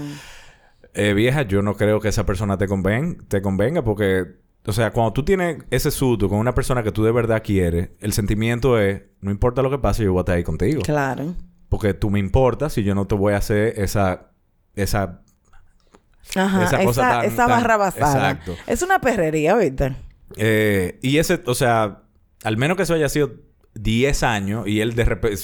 [0.94, 4.26] Eh, vieja, yo no creo que esa persona te, conven te convenga porque,
[4.66, 7.90] o sea, cuando tú tienes ese susto con una persona que tú de verdad quieres,
[8.00, 10.82] el sentimiento es, no importa lo que pase, yo voy a estar ahí contigo.
[10.82, 11.36] Claro.
[11.70, 14.32] Porque tú me importas y yo no te voy a hacer esa,
[14.76, 15.22] esa
[16.36, 16.64] Ajá.
[16.64, 18.32] Esa Esa, cosa tan- esa tan- barra basada.
[18.32, 18.56] Exacto.
[18.68, 19.96] Es una perrería, ¿viste?
[20.38, 22.04] Eh, y ese, o sea,
[22.44, 23.32] al menos que eso haya sido
[23.76, 25.38] 10 años y él de repente,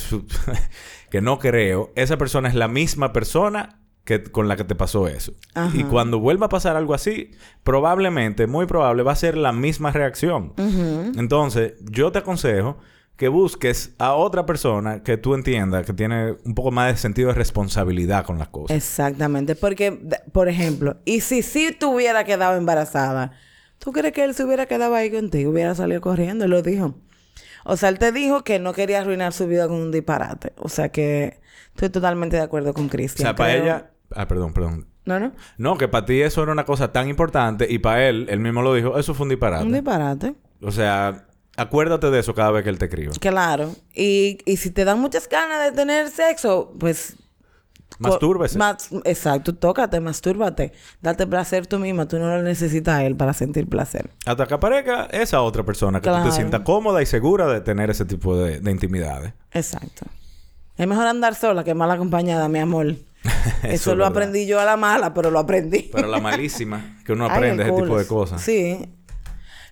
[1.12, 5.08] que no creo, esa persona es la misma persona que, con la que te pasó
[5.08, 5.34] eso.
[5.54, 5.76] Ajá.
[5.76, 7.32] Y cuando vuelva a pasar algo así,
[7.64, 10.54] probablemente, muy probable, va a ser la misma reacción.
[11.16, 12.78] Entonces, yo te aconsejo
[13.20, 17.28] que busques a otra persona que tú entiendas que tiene un poco más de sentido
[17.28, 18.78] de responsabilidad con las cosas.
[18.78, 19.56] Exactamente.
[19.56, 19.92] Porque,
[20.32, 23.34] por ejemplo, y si sí tú hubiera quedado embarazada,
[23.78, 25.52] ¿tú crees que él se hubiera quedado ahí contigo?
[25.52, 26.96] Hubiera salido corriendo, él lo dijo.
[27.66, 30.54] O sea, él te dijo que no quería arruinar su vida con un disparate.
[30.58, 31.40] O sea que
[31.74, 33.26] estoy totalmente de acuerdo con o Cristian.
[33.28, 33.92] sea, para ella...
[34.16, 34.88] Ah, perdón, perdón.
[35.06, 35.34] No, no.
[35.58, 38.62] No, que para ti eso era una cosa tan importante y para él, él mismo
[38.62, 39.66] lo dijo, eso fue un disparate.
[39.66, 40.36] Un disparate.
[40.62, 43.14] O sea, acuérdate de eso cada vez que él te escriba.
[43.20, 43.76] Claro.
[43.94, 47.16] Y, y si te dan muchas ganas de tener sexo, pues...
[48.00, 48.58] Mastúrbese.
[48.58, 49.54] Mas- exacto.
[49.54, 50.72] Tócate, mastúrbate.
[51.02, 52.08] Date placer tú misma.
[52.08, 54.10] Tú no lo necesitas a él para sentir placer.
[54.26, 57.90] Hasta que aparezca esa otra persona que tú te sientas cómoda y segura de tener
[57.90, 59.34] ese tipo de, de intimidades.
[59.52, 60.06] Exacto.
[60.78, 62.96] Es mejor andar sola que mal acompañada, mi amor.
[63.64, 64.08] Eso, es lo verdad.
[64.12, 65.90] aprendí yo a la mala, pero lo aprendí.
[65.92, 68.42] Pero la malísima, que uno aprende ese tipo de cosas.
[68.42, 68.90] Sí.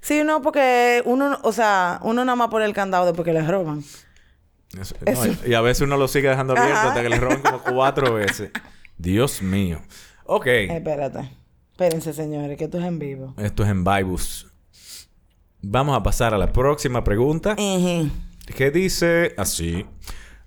[0.01, 3.41] Sí, no, porque uno, o sea, uno nada más pone el candado después que le
[3.45, 3.83] roban.
[4.79, 5.47] Eso- no, Eso.
[5.47, 6.89] y a veces uno lo sigue dejando abierto Ajá.
[6.89, 8.51] hasta que le roban como cuatro veces.
[8.97, 9.81] Dios mío.
[10.25, 10.47] Ok.
[10.47, 11.31] Espérate.
[11.71, 13.33] Espérense, señores, que esto es en vivo.
[13.37, 14.47] Esto es en Vibus.
[15.61, 17.53] Vamos a pasar a la próxima pregunta.
[17.57, 18.09] Ujú.
[18.55, 19.85] que dice así.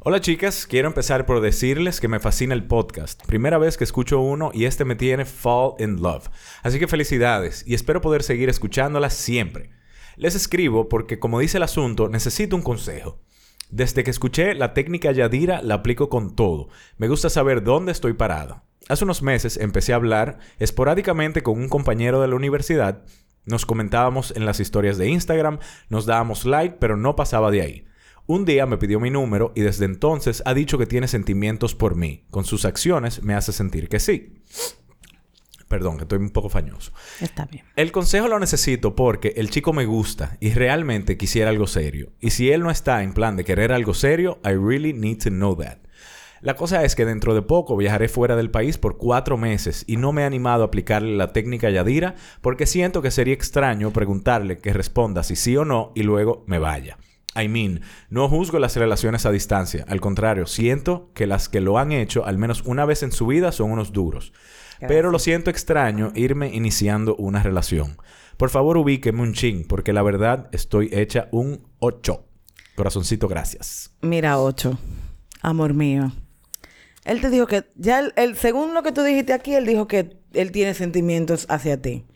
[0.03, 3.23] Hola chicas, quiero empezar por decirles que me fascina el podcast.
[3.27, 6.29] Primera vez que escucho uno y este me tiene fall in love.
[6.63, 9.71] Así que felicidades y espero poder seguir escuchándolas siempre.
[10.17, 13.19] Les escribo porque como dice el asunto, necesito un consejo.
[13.71, 16.69] Desde que escuché la técnica Yadira la aplico con todo.
[16.97, 18.63] Me gusta saber dónde estoy parado.
[18.89, 23.05] Hace unos meses empecé a hablar esporádicamente con un compañero de la universidad.
[23.45, 27.85] Nos comentábamos en las historias de Instagram, nos dábamos like, pero no pasaba de ahí.
[28.27, 31.95] Un día me pidió mi número y desde entonces ha dicho que tiene sentimientos por
[31.95, 32.27] mí.
[32.31, 34.43] Con sus acciones me hace sentir que sí.
[35.71, 36.91] Perdón, que estoy un poco fañoso.
[37.21, 37.65] Está bien.
[37.77, 42.11] El consejo lo necesito porque el chico me gusta y realmente quisiera algo serio.
[42.19, 45.31] Y si él no está en plan de querer algo serio, I really need to
[45.31, 45.79] know that.
[46.41, 49.97] La cosa es que dentro de poco viajaré fuera del país por cuatro meses y
[49.97, 54.59] no me he animado a aplicarle la técnica Yadira porque siento que sería extraño preguntarle
[54.59, 56.99] que responda si sí o no y luego me vaya.
[57.41, 59.85] I mean, no juzgo las relaciones a distancia.
[59.87, 63.29] Al contrario, siento que las que lo han hecho al menos una vez en su
[63.29, 64.33] vida son unos duros.
[64.89, 67.99] Pero lo siento extraño irme iniciando una relación.
[68.37, 72.25] Por favor, ubíqueme un ching, porque la verdad estoy hecha un 8.
[72.77, 73.91] Corazoncito, gracias.
[74.01, 74.79] Mira, ocho.
[75.43, 76.13] Amor mío.
[77.05, 79.87] Él te dijo que, ya el, el- según lo que tú dijiste aquí, él dijo
[79.89, 82.07] que él tiene sentimientos hacia ti.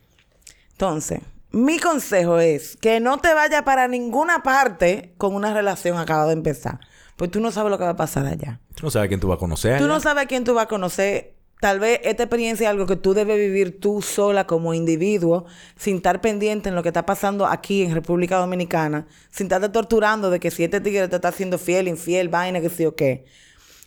[0.72, 6.28] Entonces, mi consejo es que no te vayas para ninguna parte con una relación acabada
[6.28, 6.80] de empezar.
[7.16, 8.60] Pues tú no sabes lo que va a pasar allá.
[8.74, 9.78] Tú no sabes quién tú vas a conocer.
[9.78, 9.94] Tú allá.
[9.94, 11.33] no sabes a quién tú vas a conocer.
[11.64, 15.46] Tal vez esta experiencia es algo que tú debes vivir tú sola como individuo,
[15.78, 20.28] sin estar pendiente en lo que está pasando aquí en República Dominicana, sin estarte torturando
[20.28, 23.24] de que si este tigre te está haciendo fiel, infiel, vaina, que sí o qué.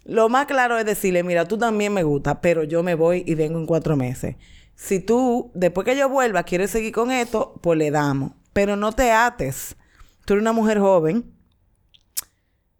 [0.05, 3.35] Lo más claro es decirle, mira, tú también me gusta, pero yo me voy y
[3.35, 4.37] vengo en cuatro meses.
[4.73, 8.31] Si tú, después que yo vuelva, quieres seguir con esto, pues le damos.
[8.53, 9.75] Pero no te ates.
[10.25, 11.31] Tú eres una mujer joven.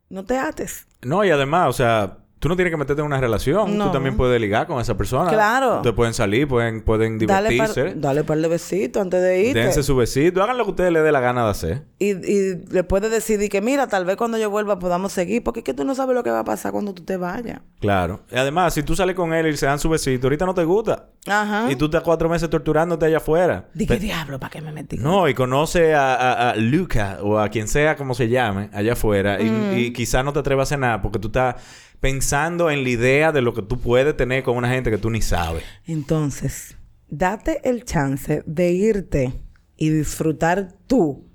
[0.10, 0.88] No te ates.
[1.04, 3.78] No, y además, o sea, tú no tienes que meterte en una relación.
[3.78, 3.86] No.
[3.86, 5.30] Tú también puedes ligar con esa persona.
[5.32, 5.78] Claro.
[5.78, 7.94] Ustedes pueden salir, pueden, pueden Dale par, divertirse.
[8.00, 9.60] dale par de besitos antes de irte.
[9.60, 10.44] Dense su besito.
[10.44, 11.84] Hagan lo que ustedes les dé la gana de hacer.
[12.00, 15.62] Y, y le puedes decidir que, mira, tal vez cuando yo vuelva podamos seguir, porque
[15.62, 17.62] es que tú no sabes lo que va a pasar cuando tú te vayas.
[17.80, 18.22] Claro.
[18.32, 20.64] Y además, si tú sales con él y se dan su besito, ahorita no te
[20.64, 21.08] gusta.
[21.28, 21.72] Ajá.
[21.72, 23.66] Y tú estás cuatro meses torturándote allá afuera.
[23.74, 24.98] Di que diablo, ¿para qué me metí?
[24.98, 28.94] No, y conoce a, a, a Luca o a quien sea como se llame allá
[28.94, 29.78] afuera y, Mm.
[29.78, 31.56] y quizás no te atrevas a hacer nada porque tú estás
[32.00, 35.10] pensando en la idea de lo que tú puedes tener con una gente que tú
[35.10, 35.64] ni sabes.
[35.86, 39.34] Entonces, date el chance de irte
[39.76, 41.28] y disfrutar tú,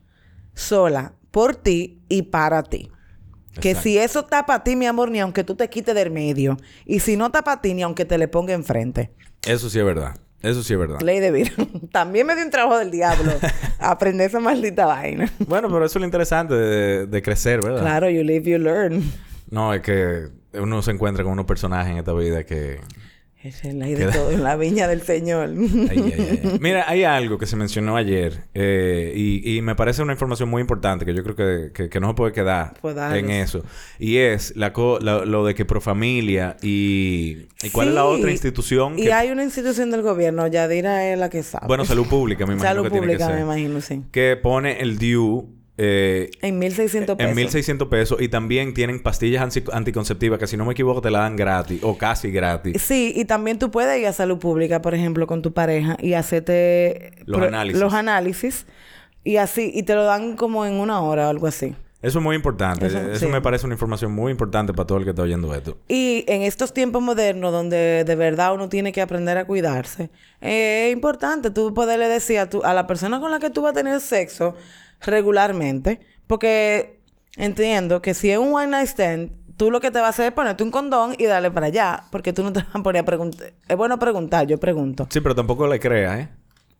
[0.55, 2.90] sola, por ti y para ti.
[3.61, 6.57] Que si eso está para ti, mi amor, ni aunque tú te quites del medio.
[6.87, 9.12] Y si no está para ti, ni aunque te le ponga enfrente.
[9.42, 10.16] Eso sí es verdad.
[10.40, 11.01] Eso sí es verdad.
[11.03, 11.51] Ley de vida.
[11.92, 13.31] También me dio un trabajo del diablo.
[13.79, 15.31] aprender esa maldita vaina.
[15.46, 17.81] Bueno, pero eso es lo interesante de, de crecer, ¿verdad?
[17.81, 19.03] Claro, you live, you learn.
[19.51, 22.80] No, es que uno se encuentra con unos personajes en esta vida que...
[23.42, 25.48] Es la ley de todo en la viña del Señor.
[25.50, 26.58] Ay, ay, ay, ay.
[26.60, 30.60] Mira, hay algo que se mencionó ayer eh, y, y me parece una información muy
[30.60, 32.74] importante que yo creo que, que- que no se puede quedar
[33.16, 33.64] en eso.
[33.98, 37.48] Y es la co- la- lo de que Profamilia y...
[37.64, 38.96] ¿Y cuál es la otra institución?
[38.96, 41.66] Y que- hay una institución del gobierno, Yadira es la que sabe.
[41.66, 44.02] Bueno, Salud Pública, me imagino Salud que tiene pública, que me imagino, sí.
[44.12, 45.48] Que pone el DIU...
[45.78, 47.30] eh, En 1.600 pesos.
[47.30, 51.11] en 1600 pesos y también tienen pastillas anti- anticonceptivas que si no me equivoco te
[51.11, 52.80] la dan gratis o casi gratis.
[52.82, 56.12] Sí, y también tú puedes ir a salud pública, por ejemplo, con tu pareja y
[56.14, 57.80] hacerte Los análisis.
[57.80, 58.66] los análisis
[59.24, 61.74] y así, y te lo dan como en una hora o algo así.
[62.02, 62.87] Eso es muy importante.
[62.88, 63.32] Eso, Eso, sí.
[63.32, 65.78] me parece una información muy importante para todo el que está oyendo esto.
[65.87, 70.88] Y en estos tiempos modernos donde de verdad uno tiene que aprender a cuidarse, eh,
[70.88, 73.70] es importante tú poderle decir a, tu- a la persona con la que tú vas
[73.70, 74.56] a tener sexo
[75.04, 77.00] regularmente, porque
[77.36, 80.26] entiendo que si es un one night stand, tú lo que te vas a hacer
[80.26, 83.02] es ponerte un condón y darle para allá, porque tú no te vas a poner
[83.02, 83.52] a preguntar.
[83.68, 85.06] Es bueno preguntar, yo pregunto.
[85.10, 86.28] Sí, pero tampoco le creas, ¿eh?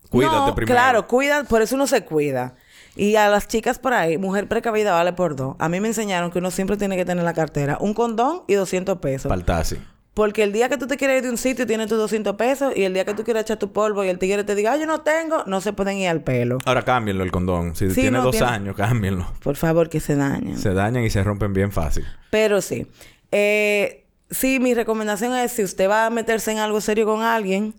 [0.09, 0.75] Cuídate No, primero.
[0.75, 2.55] Claro, cuida, por eso uno se cuida.
[2.95, 5.57] Y a las chicas por ahí, mujer precavida vale por dos.
[5.59, 8.43] A mí me enseñaron que uno siempre tiene que tener en la cartera un condón
[8.47, 9.31] y 200 pesos.
[9.31, 9.79] Faltasi.
[10.15, 12.75] Porque el día que tú te quieres ir de un sitio tienes tus 200 pesos
[12.77, 14.81] y el día que tú quieres echar tu polvo y el tigre te diga, "Ay,
[14.81, 16.59] yo no tengo, no se pueden ir al pelo.
[16.67, 17.75] Ahora cámbienlo el condón.
[17.75, 19.27] Si Sí, tiene no, dos tiene- años, cámbienlo.
[19.43, 20.59] Por favor, que se dañen.
[20.59, 22.05] Se dañan y se rompen bien fácil.
[22.31, 22.87] Pero sí.
[23.31, 27.75] Eh, sí, mi recomendación es si usted va a meterse en algo serio con alguien,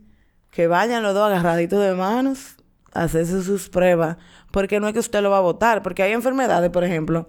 [0.50, 2.56] que vayan los dos agarraditos de manos,
[2.94, 4.18] a hacerse sus pruebas,
[4.52, 7.28] porque no es que usted lo va a votar, porque hay enfermedades, por ejemplo,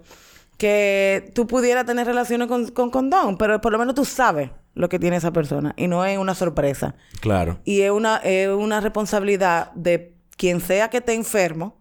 [0.57, 4.89] que tú pudieras tener relaciones con, con condón, pero por lo menos tú sabes lo
[4.89, 6.95] que tiene esa persona y no es una sorpresa.
[7.21, 7.59] Claro.
[7.63, 11.77] Y es una, es una responsabilidad de quien sea que esté enfermo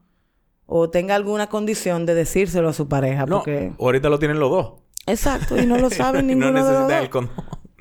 [0.66, 3.72] o tenga alguna condición de decírselo a su pareja, No, porque...
[3.78, 4.72] ahorita lo tienen los dos.
[5.06, 7.02] Exacto, y no lo saben no ninguno de los necesitan dos.
[7.02, 7.34] el condón.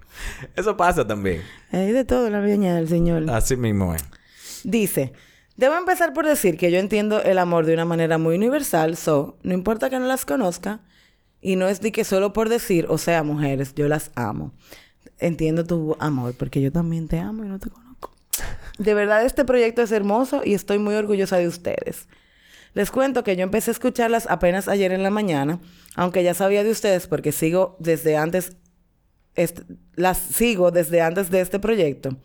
[0.55, 1.41] Eso pasa también.
[1.71, 3.29] Hay de todo en la viña del Señor.
[3.29, 4.03] Así mismo es.
[4.63, 5.13] Dice,
[5.57, 9.37] debo empezar por decir que yo entiendo el amor de una manera muy universal, so,
[9.43, 10.81] no importa que no las conozca,
[11.41, 14.53] y no es de que solo por decir, o sea, mujeres, yo las amo.
[15.19, 18.11] Entiendo tu amor, porque yo también te amo y no te conozco.
[18.79, 22.07] De verdad, este proyecto es hermoso y estoy muy orgullosa de ustedes.
[22.73, 25.59] Les cuento que yo empecé a escucharlas apenas ayer en la mañana,
[25.95, 28.55] aunque ya sabía de ustedes porque sigo desde antes,
[29.95, 32.17] las sigo desde antes de este proyecto.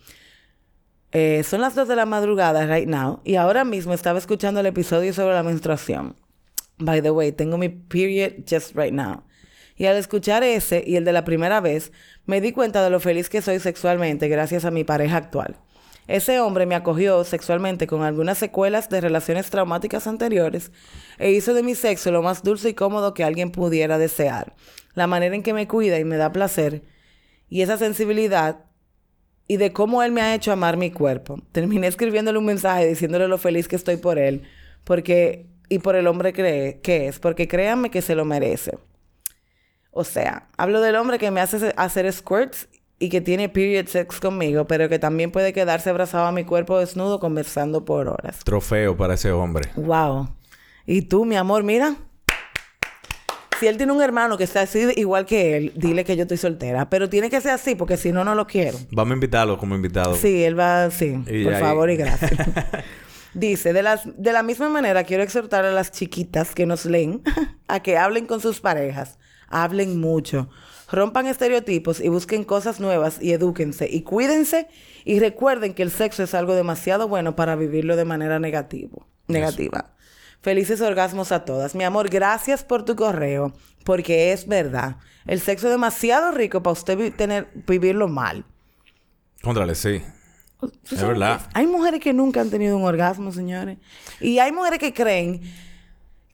[1.12, 4.66] Eh, son las 2 de la madrugada right now y ahora mismo estaba escuchando el
[4.66, 6.16] episodio sobre la menstruación.
[6.79, 9.23] By the way, tengo mi period just right now.
[9.77, 11.92] Y al escuchar ese y el de la primera vez,
[12.27, 15.57] me di cuenta de lo feliz que soy sexualmente gracias a mi pareja actual.
[16.09, 20.73] Ese hombre me acogió sexualmente con algunas secuelas de relaciones traumáticas anteriores
[21.18, 24.55] e hizo de mi sexo lo más dulce y cómodo que alguien pudiera desear.
[24.94, 26.83] La manera en que me cuida y me da placer
[27.49, 28.64] y esa sensibilidad
[29.48, 31.40] y de cómo él me ha hecho amar mi cuerpo.
[31.52, 34.42] Terminé escribiéndole un mensaje diciéndole lo feliz que estoy por él,
[34.84, 38.78] porque y por el hombre que, que es, porque créanme que se lo merece.
[39.90, 44.20] O sea, hablo del hombre que me hace hacer squirts y que tiene period sex
[44.20, 48.40] conmigo, pero que también puede quedarse abrazado a mi cuerpo desnudo conversando por horas.
[48.44, 49.70] Trofeo para ese hombre.
[49.76, 50.28] Wow.
[50.87, 51.96] Y tú, mi amor, mira.
[53.61, 56.37] Si él tiene un hermano que está así igual que él, dile que yo estoy
[56.37, 56.88] soltera.
[56.90, 58.79] Pero tiene que ser así, porque si no, no lo quiero.
[58.90, 60.14] Vamos a invitarlo como invitado.
[60.14, 61.18] Sí, él va, sí.
[61.27, 62.33] Y por ahí- favor y gracias.
[63.35, 67.23] Dice, de, las, de la misma manera quiero exhortar a las chiquitas que nos leen
[67.68, 69.18] a que hablen con sus parejas.
[69.49, 70.49] Hablen mucho.
[70.90, 73.88] Rompan estereotipos y busquen cosas nuevas y edúquense.
[73.90, 74.68] Y cuídense
[75.05, 79.90] y recuerden que el sexo es algo demasiado bueno para vivirlo de manera negativo, negativa.
[80.42, 81.74] Felices orgasmos a todas.
[81.74, 83.53] Mi amor, gracias por tu correo.
[83.85, 84.96] Porque es verdad.
[85.27, 88.44] El sexo es demasiado rico para usted vi- tener, vivirlo mal.
[89.42, 90.03] Contrale, sí.
[90.61, 91.40] ¿Tú Es verdad.
[91.55, 93.79] Hay mujeres que nunca han tenido un orgasmo, señores.
[94.20, 95.40] Y hay mujeres que creen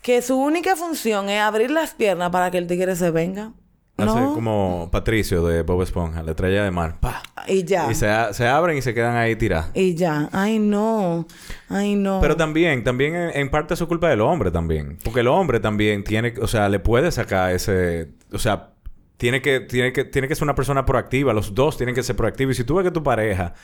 [0.03, 3.53] que su única función es abrir las piernas para que el tigre se venga.
[3.96, 4.35] Hace No.
[4.35, 6.96] como Patricio de Bob Esponja, la estrella de mar.
[7.00, 7.22] ¡Pah!
[7.46, 7.88] Y ya.
[7.90, 9.70] Y se, se abren y se quedan ahí tiradas.
[9.72, 10.28] Y ya.
[10.33, 11.26] Ay, no.
[11.68, 12.18] Ay, no.
[12.20, 14.98] Pero también, también en, en parte es su culpa del hombre también.
[15.04, 18.70] Porque el hombre también tiene, o sea, le puede sacar ese, o sea,
[19.16, 21.33] tiene que, tiene que, tiene que ser una persona proactiva.
[21.33, 22.54] Los dos tienen que ser proactivos.
[22.54, 23.54] Y si tú ves que tu pareja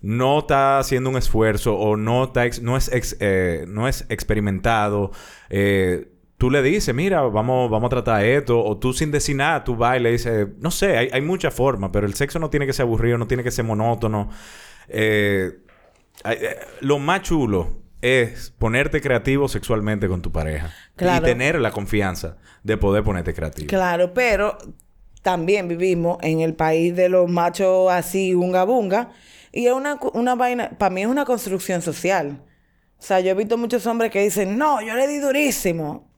[0.00, 4.04] no está haciendo un esfuerzo o no está, ex- no es, ex- eh, no es
[4.08, 5.12] experimentado,
[5.48, 8.62] eh, tú le dices, mira, vamos, vamos a tratar esto.
[8.62, 11.54] O tú sin decir nada, tú vas y le dices, no sé, hay, hay muchas
[11.54, 14.30] formas, pero el sexo no tiene que ser aburrido, no tiene que ser monótono.
[14.88, 15.58] Eh,
[16.24, 20.72] eh, Lo más chulo es ponerte creativo sexualmente con tu pareja.
[20.96, 21.26] Claro.
[21.26, 23.68] Y tener la confianza de poder ponerte creativo.
[23.68, 24.58] Claro, pero
[25.22, 29.10] también vivimos en el país de los machos así, unga bunga.
[29.52, 32.42] Y es una, una vaina, para mí es una construcción social.
[32.98, 36.08] O sea, yo he visto muchos hombres que dicen, no, yo le di durísimo.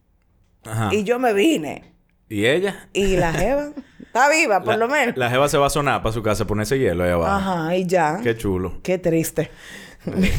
[0.69, 0.95] Ajá.
[0.95, 1.95] Y yo me vine.
[2.29, 2.89] ¿Y ella?
[2.93, 5.17] Y la jeva está viva, por la, lo menos.
[5.17, 7.33] La jeva se va a sonar para su casa, ponerse hielo ahí abajo.
[7.33, 8.21] Ajá, y ya.
[8.23, 8.81] Qué chulo.
[8.83, 9.51] Qué triste.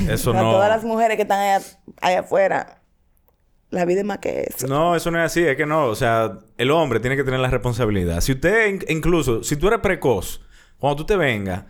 [0.09, 0.51] Eso a no.
[0.51, 1.65] todas las mujeres que están allá,
[2.01, 2.81] allá afuera,
[3.71, 4.67] la vida es más que eso.
[4.67, 5.43] No, eso no es así.
[5.43, 5.85] Es que no.
[5.87, 8.21] O sea, el hombre tiene que tener la responsabilidad.
[8.21, 10.41] Si usted, in- incluso, si tú eres precoz,
[10.77, 11.65] cuando tú te vengas,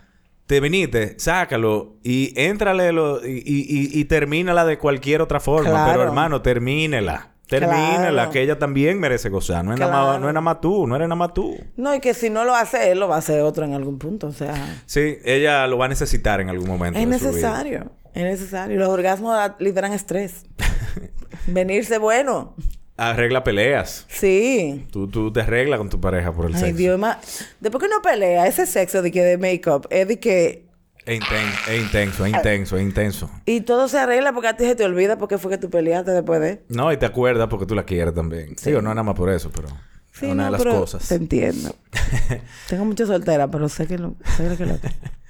[0.47, 5.69] te viniste, sácalo y éntrale lo- y, y, y, y termínala de cualquier otra forma.
[5.69, 5.91] Claro.
[5.91, 7.31] Pero hermano, termínela.
[7.49, 8.31] Termínela, Claro.
[8.31, 9.65] que ella también merece gozar.
[9.65, 10.19] No es, nada más, Claro.
[10.19, 11.57] no es nada más tú, no eres nada más tú.
[11.77, 13.97] No, y que si no lo hace él, lo va a hacer otro en algún
[13.97, 14.27] punto.
[14.27, 14.53] O sea,
[14.85, 16.99] Sí, ella lo va a necesitar en algún momento.
[16.99, 17.17] es vida.
[17.17, 17.91] necesario.
[18.13, 18.77] Es necesario.
[18.79, 20.43] Los orgasmos liberan estrés.
[21.47, 22.55] Venirse bueno.
[22.97, 24.05] Arregla peleas.
[24.09, 24.85] Sí.
[24.91, 26.75] Tú, tú te arreglas con tu pareja por el Ay, sexo.
[26.77, 27.15] Dios mío.
[27.61, 30.68] Después que uno pelea, ese sexo de que de make-up es de que...
[31.09, 33.31] Es, inten- es intenso, es intenso, es intenso.
[33.45, 36.11] Y todo se arregla porque a ti se te olvida porque fue que tú peleaste
[36.11, 36.63] después de...
[36.69, 38.55] No, y te acuerdas porque tú la quieres también.
[38.57, 39.69] Sí, o no nada más por eso, pero
[40.11, 41.07] Sí, una no, de las pero cosas.
[41.07, 41.75] Te entiendo.
[42.69, 44.15] Tengo mucha soltera, pero sé que lo...
[44.37, 44.75] Sé que lo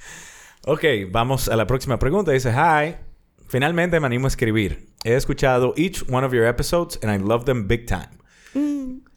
[0.65, 2.31] Ok, vamos a la próxima pregunta.
[2.31, 2.95] Dice, hi.
[3.47, 4.89] Finalmente me animo a escribir.
[5.05, 8.09] He escuchado each one of your episodes and I love them big time.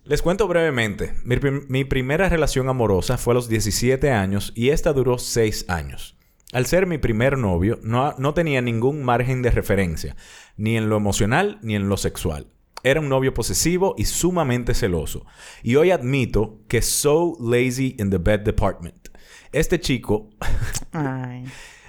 [0.05, 1.12] Les cuento brevemente.
[1.25, 1.37] Mi,
[1.68, 6.16] mi primera relación amorosa fue a los 17 años y esta duró 6 años.
[6.53, 10.17] Al ser mi primer novio, no, no tenía ningún margen de referencia,
[10.59, 12.49] ni en lo emocional ni en lo sexual.
[12.85, 15.25] Era un novio posesivo y sumamente celoso.
[15.62, 19.09] Y hoy admito que so lazy in the bed department.
[19.51, 20.29] Este chico
[20.93, 21.45] Ay.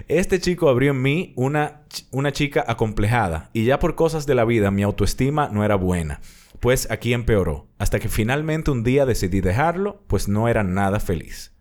[0.07, 4.45] este chico abrió en mí una, una chica acomplejada y ya por cosas de la
[4.45, 6.21] vida mi autoestima no era buena.
[6.61, 11.52] Pues aquí empeoró, hasta que finalmente un día decidí dejarlo, pues no era nada feliz.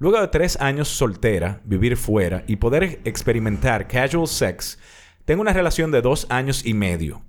[0.00, 4.78] Luego de tres años soltera, vivir fuera y poder experimentar casual sex,
[5.24, 7.22] tengo una relación de dos años y medio.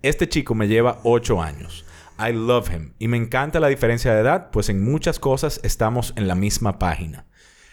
[0.00, 1.84] Este chico me lleva ocho años.
[2.18, 6.14] I love him y me encanta la diferencia de edad, pues en muchas cosas estamos
[6.16, 7.26] en la misma página.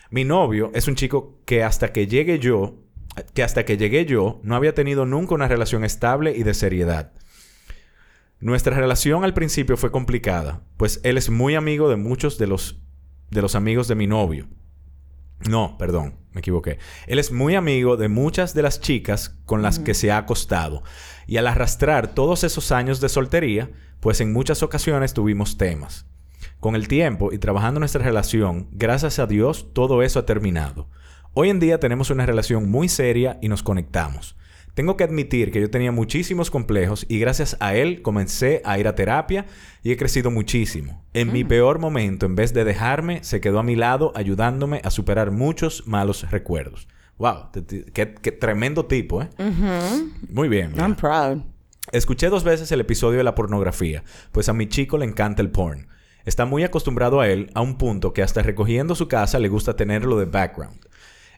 [0.10, 2.76] Mi novio es un chico que hasta que llegue yo,
[3.34, 7.14] que hasta que llegué yo, no había tenido nunca una relación estable y de seriedad.
[8.42, 12.82] Nuestra relación al principio fue complicada, pues él es muy amigo de muchos de los,
[13.30, 14.48] de los amigos de mi novio.
[15.48, 16.80] No, perdón, me equivoqué.
[17.08, 20.84] Él es muy amigo de muchas de las chicas con las que se ha acostado.
[21.28, 26.06] Y al arrastrar todos esos años de soltería, pues en muchas ocasiones tuvimos temas.
[26.60, 30.90] Con el tiempo y trabajando nuestra relación, gracias a Dios, todo eso ha terminado.
[31.34, 34.36] Hoy en día tenemos una relación muy seria y nos conectamos.
[34.74, 38.88] Tengo que admitir que yo tenía muchísimos complejos y gracias a él comencé a ir
[38.88, 39.46] a terapia
[39.84, 41.04] y he crecido muchísimo.
[41.14, 44.90] En mi peor momento, en vez de dejarme, se quedó a mi lado ayudándome a
[44.90, 46.88] superar muchos malos recuerdos.
[47.18, 47.50] Wow,
[47.94, 49.30] qué, qué tremendo tipo, ¿eh?
[50.30, 50.72] Muy bien.
[50.72, 50.84] mira.
[50.84, 51.44] I'm proud.
[51.92, 55.50] Escuché dos veces el episodio de la pornografía, pues a mi chico le encanta el
[55.50, 55.88] porn.
[56.24, 59.76] Está muy acostumbrado a él a un punto que hasta recogiendo su casa le gusta
[59.76, 60.80] tenerlo de background.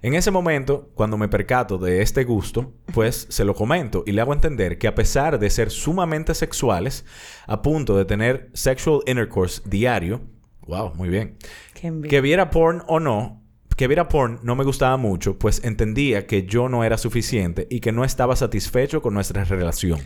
[0.04, 4.22] En ese momento, cuando me percato de este gusto, pues se lo comento y le
[4.22, 7.06] hago entender que a pesar de ser sumamente sexuales,
[7.46, 10.22] a punto de tener sexual intercourse diario,
[10.66, 11.38] wow, muy bien,
[11.74, 13.44] que viera porn o no,
[13.78, 17.80] que viera porn no me gustaba mucho, pues entendía que yo no era suficiente y
[17.80, 20.00] que no estaba satisfecho con nuestra relación.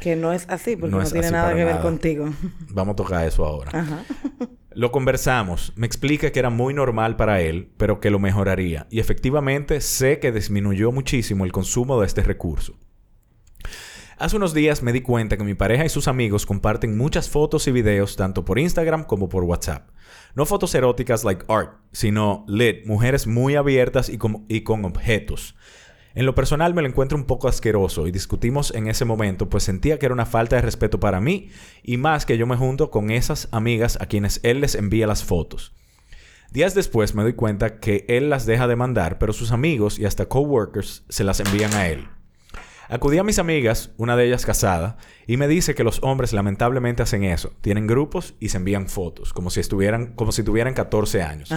[0.00, 1.82] Que no es así, porque No tiene nada que ver nada.
[1.82, 2.30] contigo.
[2.70, 3.70] Vamos a tocar eso ahora.
[3.72, 4.04] Ajá.
[4.74, 5.72] Lo conversamos.
[5.76, 8.88] Me explica que era muy normal para él, pero que lo mejoraría.
[8.90, 12.74] Y efectivamente sé que disminuyó muchísimo el consumo de este recurso.
[14.18, 17.66] Hace unos días me di cuenta que mi pareja y sus amigos comparten muchas fotos
[17.68, 19.88] y videos tanto por Instagram como por WhatsApp.
[20.34, 25.54] No fotos eróticas like art, sino lit, mujeres muy abiertas y con, y con objetos.
[26.16, 29.64] En lo personal me lo encuentro un poco asqueroso y discutimos en ese momento, pues
[29.64, 31.50] sentía que era una falta de respeto para mí
[31.82, 35.24] y más que yo me junto con esas amigas a quienes él les envía las
[35.24, 35.72] fotos.
[36.52, 40.04] Días después me doy cuenta que él las deja de mandar, pero sus amigos y
[40.04, 42.06] hasta coworkers se las envían a él.
[42.88, 47.02] Acudí a mis amigas, una de ellas casada, y me dice que los hombres lamentablemente
[47.02, 47.52] hacen eso.
[47.60, 51.50] Tienen grupos y se envían fotos, como si estuvieran, como si tuvieran 14 años.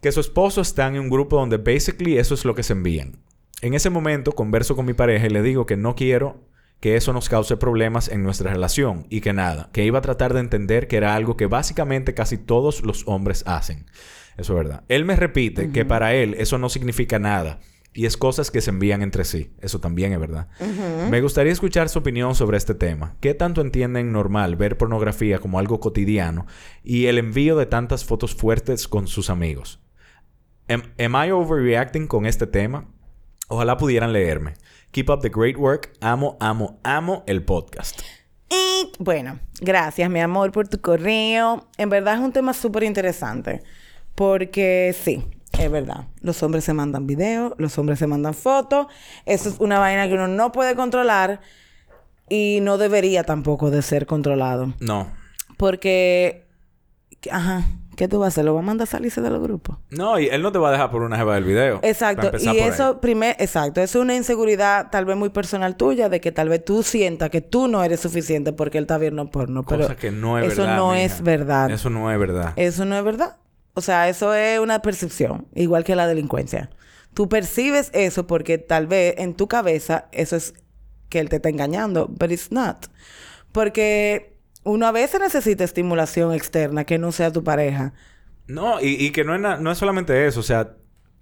[0.00, 3.18] Que su esposo está en un grupo donde basically eso es lo que se envían.
[3.60, 6.48] En ese momento converso con mi pareja y le digo que no quiero
[6.80, 10.32] que eso nos cause problemas en nuestra relación y que nada, que iba a tratar
[10.32, 13.86] de entender que era algo que básicamente casi todos los hombres hacen.
[14.36, 14.84] Eso es verdad.
[14.88, 17.58] Él me repite que para él eso no significa nada
[17.92, 19.50] y es cosas que se envían entre sí.
[19.60, 20.46] Eso también es verdad.
[21.10, 23.16] Me gustaría escuchar su opinión sobre este tema.
[23.20, 26.46] ¿Qué tanto entienden normal ver pornografía como algo cotidiano
[26.84, 29.80] y el envío de tantas fotos fuertes con sus amigos?
[30.68, 32.86] Am, am I overreacting con este tema?
[33.48, 34.54] Ojalá pudieran leerme.
[34.90, 35.90] Keep up the great work.
[36.02, 38.02] Amo, amo, amo el podcast.
[38.50, 41.66] Y bueno, gracias, mi amor, por tu correo.
[41.78, 43.62] En verdad es un tema súper interesante.
[44.14, 45.24] Porque sí,
[45.58, 46.08] es verdad.
[46.20, 48.88] Los hombres se mandan videos, los hombres se mandan fotos.
[49.24, 51.40] Eso es una vaina que uno no puede controlar
[52.28, 54.74] y no debería tampoco de ser controlado.
[54.80, 55.10] No.
[55.56, 56.46] Porque,
[57.30, 57.64] ajá,
[57.98, 58.44] ¿qué tú vas a hacer?
[58.44, 59.76] ¿Lo vas a mandar a salirse de los grupos?
[59.90, 61.80] No, y él no te va a dejar por una jeva del video.
[61.82, 62.30] Exacto.
[62.38, 66.30] Y eso, primer, exacto, eso es una inseguridad tal vez muy personal tuya de que
[66.30, 69.64] tal vez tú sientas que tú no eres suficiente porque él está viendo porno.
[69.64, 70.76] Pero Cosa que no es eso verdad.
[70.76, 71.02] no mija.
[71.04, 71.70] es verdad.
[71.72, 72.52] Eso no es verdad.
[72.54, 73.36] Eso no es verdad.
[73.74, 76.70] O sea, eso es una percepción, igual que la delincuencia.
[77.14, 80.54] Tú percibes eso porque tal vez en tu cabeza eso es
[81.08, 82.86] que él te está engañando, but it's not.
[83.50, 87.92] Porque uno a veces necesita estimulación externa que no sea tu pareja.
[88.46, 90.40] No, y, y que no es, no es solamente eso.
[90.40, 90.76] O sea,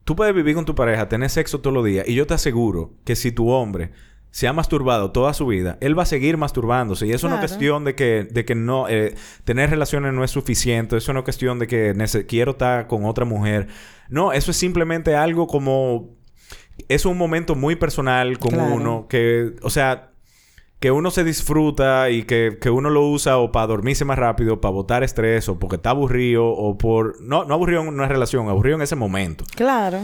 [0.05, 2.07] tú puedes vivir con tu pareja, tener sexo todos los días.
[2.09, 3.91] Y yo te aseguro que si tu hombre
[4.31, 7.07] se ha masturbado toda su vida, él va a seguir masturbándose.
[7.07, 8.89] Y eso no es cuestión de que, de que no...
[8.89, 9.15] eh,
[9.45, 10.97] tener relaciones no es suficiente.
[10.97, 11.95] Eso no es cuestión de que
[12.29, 13.69] quiero estar con otra mujer.
[14.09, 16.11] No, eso es simplemente algo como...
[16.89, 18.75] Es un momento muy personal con Claro.
[18.75, 19.55] uno que...
[19.63, 20.13] O sea...
[20.79, 24.61] Que uno se disfruta y que, que uno lo usa o para dormirse más rápido,
[24.61, 27.21] para botar estrés, o porque está aburrido, o por...
[27.23, 29.45] No, no aburrido en una relación, aburrido en ese momento.
[29.55, 30.03] Claro.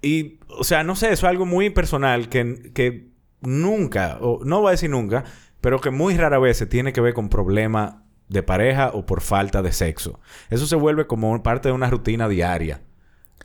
[0.00, 3.08] Y, o sea, no sé, eso es algo muy personal que, que
[3.40, 5.24] nunca, o no voy a decir nunca,
[5.60, 7.96] pero que muy rara vez se tiene que ver con problemas
[8.28, 10.20] de pareja o por falta de sexo.
[10.50, 12.82] Eso se vuelve como parte de una rutina diaria.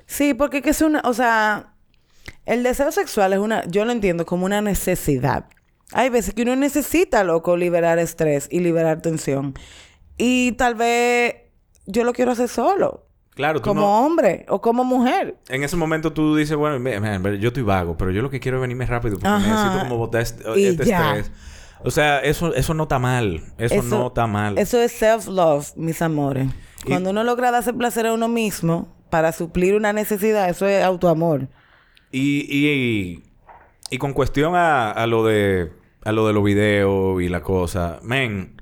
[0.06, 1.74] Sí, porque que es una, o sea,
[2.46, 5.46] el deseo sexual es una, yo lo entiendo como una necesidad.
[5.94, 9.54] Hay veces que uno necesita, loco, liberar estrés y liberar tensión.
[10.18, 11.36] Y tal vez
[11.88, 15.38] yo lo quiero hacer solo, Claro, tú como no- hombre o como mujer.
[15.48, 16.78] En ese momento tú dices, bueno,
[17.38, 19.48] yo estoy vago, pero yo lo que quiero es venirme rápido porque Ajá.
[19.48, 21.32] necesito como botar este, Y este estrés.
[21.82, 23.42] O sea, eso, eso no está mal.
[23.58, 24.58] Eso, no está mal.
[24.58, 26.50] Eso es self-love, mis amores.
[26.86, 30.84] Y- Cuando uno logra darse placer a uno mismo para suplir una necesidad, eso es
[30.84, 31.48] autoamor.
[32.12, 33.24] Y, y,
[33.90, 35.72] y con cuestión a, a lo de
[36.04, 38.56] a lo de los videos y la cosa, men.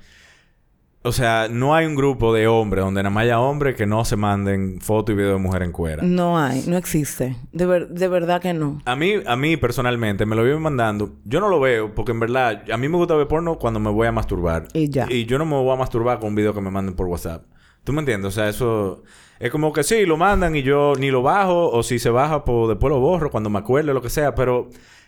[1.03, 4.03] o sea, no hay un grupo de hombres donde nada más haya hombres que no
[4.03, 6.03] se manden foto y video de mujer en cuera.
[6.03, 7.37] No hay, no existe.
[7.53, 8.81] De, ver- de verdad que no.
[8.83, 11.13] A mí, a mí personalmente, me lo viven mandando.
[11.23, 13.89] Yo no lo veo porque en verdad, a mí me gusta ver porno cuando me
[13.89, 14.67] voy a masturbar.
[14.73, 15.07] Y ya.
[15.09, 17.43] Y yo no me voy a masturbar con un video que me manden por WhatsApp.
[17.85, 18.27] ¿Tú me entiendes?
[18.27, 19.03] O sea, eso
[19.39, 22.43] es como que sí, lo mandan y yo ni lo bajo, o si se baja,
[22.43, 24.67] pues después lo borro cuando me acuerde, lo que sea, pero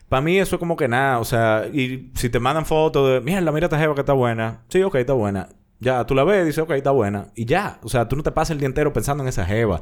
[0.09, 3.21] para mí eso es como que nada, o sea, y si te mandan fotos de,
[3.21, 5.49] mierda, mira esta jeva que está buena, sí, ok, está buena.
[5.79, 7.27] Ya, tú la ves y dices, ok, está buena.
[7.35, 9.79] Y ya, o sea, tú no te pasas el día entero pensando en esa jeva.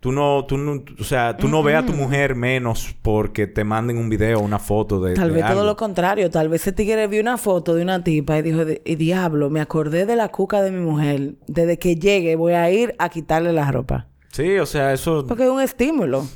[0.00, 3.64] Tú no, tú no, o sea, tú no ves a tu mujer menos porque te
[3.64, 5.14] manden un video o una foto de.
[5.14, 6.30] Tal de vez todo lo contrario.
[6.30, 9.48] Tal vez ese tigre vio una foto de una tipa y dijo, "Di- y diablo,
[9.48, 11.36] me acordé de la cuca de mi mujer.
[11.46, 14.08] Desde que llegue voy a ir a quitarle la ropa.
[14.30, 15.24] Sí, o sea, eso.
[15.26, 16.26] Porque es un estímulo.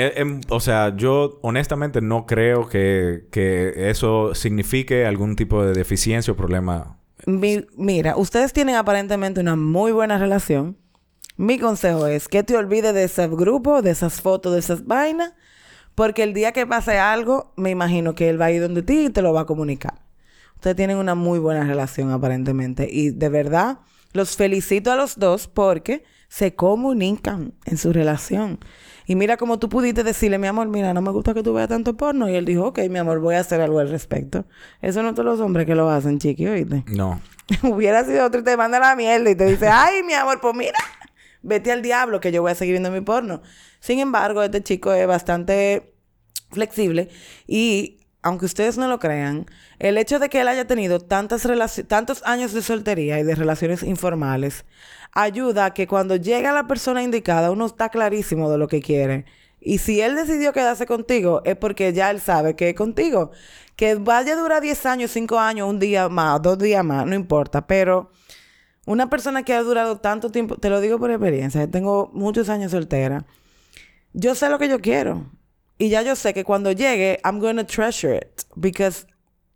[0.00, 5.72] Eh, em, o sea, yo honestamente no creo que, que eso signifique algún tipo de
[5.74, 6.98] deficiencia o problema.
[7.26, 10.76] Mi- mira, ustedes tienen aparentemente una muy buena relación.
[11.36, 15.32] Mi consejo es que te olvides de ese grupo, de esas fotos, de esas vainas,
[15.94, 19.06] porque el día que pase algo, me imagino que él va a ir donde ti
[19.06, 20.02] y te lo va a comunicar.
[20.54, 23.78] Ustedes tienen una muy buena relación aparentemente y de verdad
[24.12, 28.58] los felicito a los dos porque se comunican en su relación.
[29.10, 31.66] Y mira como tú pudiste decirle, mi amor, mira, no me gusta que tú veas
[31.66, 32.28] tanto porno.
[32.28, 34.44] Y él dijo, ok, mi amor, voy a hacer algo al respecto.
[34.82, 36.84] Eso no todos los hombres que lo hacen, chiqui, oíste.
[36.86, 37.20] No.
[37.64, 40.54] Hubiera sido otro y te manda la mierda y te dice, ay, mi amor, pues
[40.54, 40.78] mira,
[41.42, 43.42] vete al diablo que yo voy a seguir viendo mi porno.
[43.80, 45.92] Sin embargo, este chico es bastante
[46.52, 47.08] flexible
[47.48, 49.46] y aunque ustedes no lo crean,
[49.78, 51.46] el hecho de que él haya tenido tantas
[51.88, 54.64] tantos años de soltería y de relaciones informales
[55.12, 59.24] ayuda a que cuando llega la persona indicada uno está clarísimo de lo que quiere.
[59.60, 63.30] Y si él decidió quedarse contigo es porque ya él sabe que es contigo.
[63.76, 67.14] Que vaya a durar 10 años, 5 años, un día más, dos días más, no
[67.14, 67.66] importa.
[67.66, 68.10] Pero
[68.86, 72.72] una persona que ha durado tanto tiempo, te lo digo por experiencia, tengo muchos años
[72.72, 73.26] soltera.
[74.12, 75.30] Yo sé lo que yo quiero.
[75.80, 78.42] Y ya yo sé que cuando llegue, I'm going to treasure it.
[78.54, 79.06] Because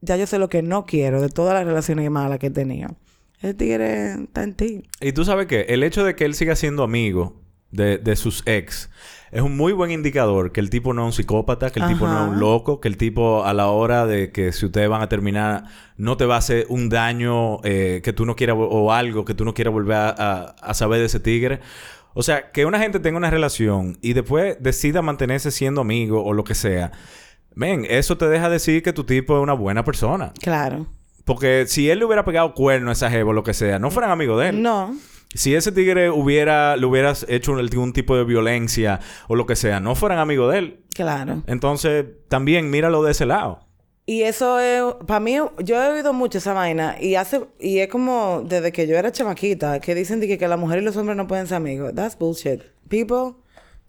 [0.01, 2.97] ya yo sé lo que no quiero de todas las relaciones malas que he tenido.
[3.43, 4.83] El tigre está en ti.
[5.01, 8.43] Y tú sabes que el hecho de que él siga siendo amigo de, de sus
[8.47, 8.89] ex
[9.33, 12.07] es un muy buen indicador que el tipo no es un psicópata, que el tipo
[12.07, 15.03] no es un loco, que el tipo a la hora de que si ustedes van
[15.03, 15.64] a terminar
[15.97, 19.35] no te va a hacer un daño eh, que tú no quieras o algo que
[19.35, 21.61] tú no quieras volver a, a- a saber de ese tigre.
[22.15, 26.33] O sea, que una gente tenga una relación y después decida mantenerse siendo amigo o
[26.33, 26.93] lo que sea.
[27.57, 30.33] Ven, eso te deja decir que tu tipo es una buena persona.
[30.41, 30.87] Claro.
[31.25, 33.91] Porque si él le hubiera pegado cuerno a esa jeva o lo que sea, no
[33.91, 34.62] fueran amigos de él.
[34.62, 34.95] No.
[35.35, 39.81] Si ese tigre hubiera, le hubieras hecho algún tipo de violencia o lo que sea,
[39.81, 40.85] no fueran amigos de él.
[40.95, 41.43] Claro.
[41.47, 43.64] Entonces, también míralo de ese lado.
[44.07, 47.89] Y eso es, para mí, yo he oído mucho esa vaina y hace, y es
[47.89, 50.97] como desde que yo era chamaquita, que dicen de que, que la mujer y los
[50.97, 51.95] hombres no pueden ser amigos.
[51.95, 52.61] That's bullshit.
[52.89, 53.37] People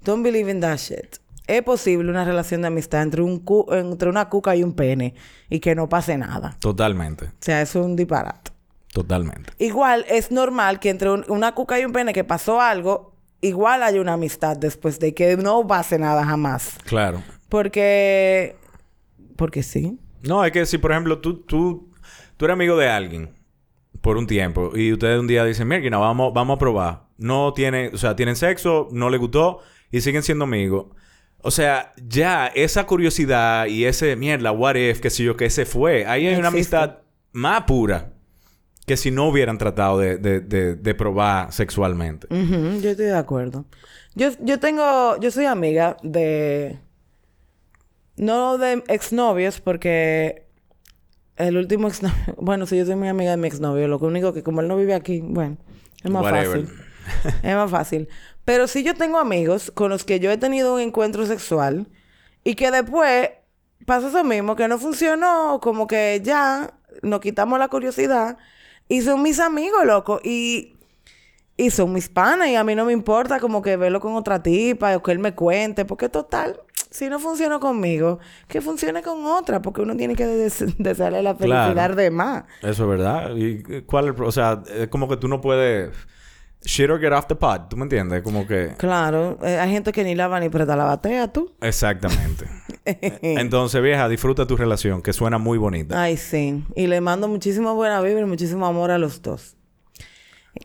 [0.03, 1.17] don't believe in that shit.
[1.47, 5.15] Es posible una relación de amistad entre, un cu- entre una cuca y un pene
[5.49, 6.55] y que no pase nada.
[6.59, 7.25] Totalmente.
[7.25, 8.51] O sea, eso es un disparate.
[8.93, 9.51] Totalmente.
[9.59, 13.83] Igual es normal que entre un- una cuca y un pene que pasó algo, igual
[13.83, 16.77] hay una amistad después de que no pase nada jamás.
[16.85, 17.21] Claro.
[17.49, 18.55] Porque,
[19.35, 19.99] porque sí.
[20.25, 21.91] No, es que si, por ejemplo, tú, tú,
[22.37, 23.29] tú eres amigo de alguien
[24.01, 27.05] por un tiempo y ustedes un día dicen, mira, no, vamos, vamos a probar.
[27.17, 29.59] No tienen, o sea, tienen sexo, no le gustó
[29.91, 30.87] y siguen siendo amigos.
[31.41, 35.65] O sea, ya esa curiosidad y ese mierda, what if, que sé yo, que se
[35.65, 36.05] fue.
[36.05, 36.99] Ahí hay una amistad
[37.31, 38.13] más pura
[38.85, 42.27] que si no hubieran tratado de, de, de, de probar sexualmente.
[42.29, 43.65] Yo estoy de acuerdo.
[44.15, 46.79] Yo, yo tengo, yo soy amiga de,
[48.17, 50.47] no de exnovios porque
[51.35, 54.43] el último exnovio, bueno, sí, yo soy muy amiga de mi exnovio, lo único que
[54.43, 55.57] como él no vive aquí, bueno,
[56.03, 56.65] es más Whatever.
[56.65, 56.85] fácil.
[57.43, 58.09] es más fácil.
[58.45, 61.87] Pero sí yo tengo amigos con los que yo he tenido un encuentro sexual
[62.43, 63.29] y que después
[63.85, 68.37] pasa eso mismo, que no funcionó, como que ya nos quitamos la curiosidad
[68.87, 70.19] y son mis amigos, loco.
[70.23, 70.75] Y
[71.57, 74.43] y son mis panas y a mí no me importa como que verlo con otra
[74.43, 76.59] tipa o que él me cuente, porque total,
[76.95, 81.35] si no funcionó conmigo, que funcione con otra, porque uno tiene que des- desearle la
[81.35, 81.95] felicidad Claro.
[81.95, 82.43] de más.
[82.61, 83.35] Eso es verdad.
[83.35, 85.91] ¿Y cuál es O sea, es como que tú no puedes...
[86.63, 87.69] Shit or get off the pot.
[87.69, 88.23] ¿Tú me entiendes?
[88.23, 88.73] Como que...
[88.77, 91.53] Claro, eh, hay gente que ni lava ni presta la batea, tú.
[91.61, 92.45] Exactamente.
[93.21, 96.01] Entonces, vieja, disfruta tu relación, que suena muy bonita.
[96.01, 96.63] Ay, sí.
[96.75, 99.55] Y le mando muchísimo buena vibra y muchísimo amor a los dos.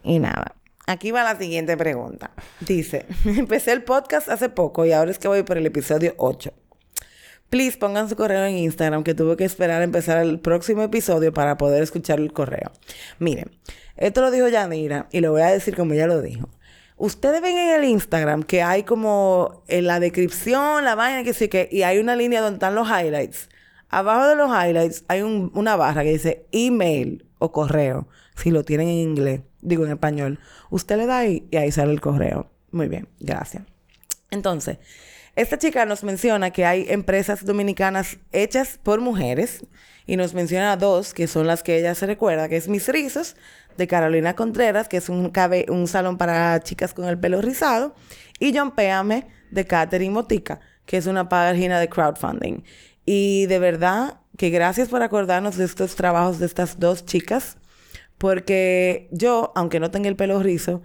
[0.03, 0.55] Y nada.
[0.91, 2.33] Aquí va la siguiente pregunta.
[2.59, 6.53] Dice, empecé el podcast hace poco y ahora es que voy por el episodio 8.
[7.49, 11.33] Please pongan su correo en Instagram que tuve que esperar a empezar el próximo episodio
[11.33, 12.73] para poder escuchar el correo.
[13.21, 13.53] Miren,
[13.97, 16.49] esto lo dijo Yanira y lo voy a decir como ella lo dijo.
[16.97, 21.47] Ustedes ven en el Instagram que hay como en la descripción, la vaina que sí
[21.49, 23.49] que, y hay una línea donde están los highlights.
[23.91, 28.09] Abajo de los highlights hay un- una barra que dice email o correo,
[28.43, 30.39] si lo tienen en inglés, digo en español.
[30.71, 32.51] Usted le da y ahí sale el correo.
[32.71, 33.65] Muy bien, gracias.
[34.31, 34.79] Entonces,
[35.37, 39.65] esta chica nos menciona que hay empresas dominicanas hechas por mujeres
[40.07, 43.37] y nos menciona dos que son las que ella se recuerda, que es Mis Rizos
[43.77, 47.95] de Carolina Contreras, que es un salón para chicas con el pelo rizado,
[48.39, 52.65] y John Péame de Catherine Motica, que es una página de crowdfunding.
[53.05, 57.57] Y de verdad que gracias por acordarnos de estos trabajos de estas dos chicas,
[58.21, 60.83] porque yo, aunque no tenga el pelo rizo,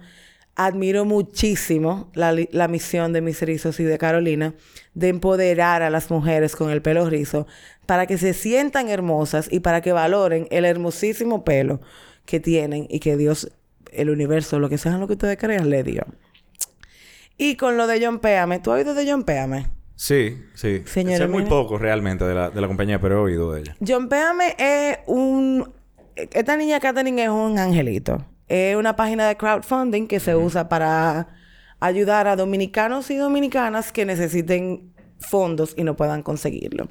[0.54, 4.54] admiro muchísimo la, la misión de mis rizos y de Carolina
[4.94, 7.46] de empoderar a las mujeres con el pelo rizo
[7.84, 11.82] para que se sientan hermosas y para que valoren el hermosísimo pelo
[12.24, 13.52] que tienen y que Dios,
[13.92, 16.06] el universo, lo que sean lo que ustedes crean, le dio.
[17.36, 19.66] Y con lo de John Péame, ¿tú has oído de John Péame?
[19.94, 20.84] Sí, sí.
[20.86, 23.76] Señora, sé muy poco realmente de la, de la compañía, pero he oído de ella.
[23.86, 25.75] John Péame es un...
[26.16, 28.24] Esta niña Katherine es un angelito.
[28.48, 31.28] Es una página de crowdfunding que se usa para
[31.78, 36.88] ayudar a dominicanos y dominicanas que necesiten fondos y no puedan conseguirlo.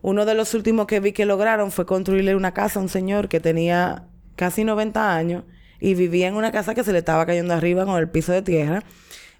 [0.00, 3.28] Uno de los últimos que vi que lograron fue construirle una casa a un señor
[3.28, 4.04] que tenía
[4.36, 5.44] casi 90 años
[5.78, 8.42] y vivía en una casa que se le estaba cayendo arriba con el piso de
[8.42, 8.82] tierra.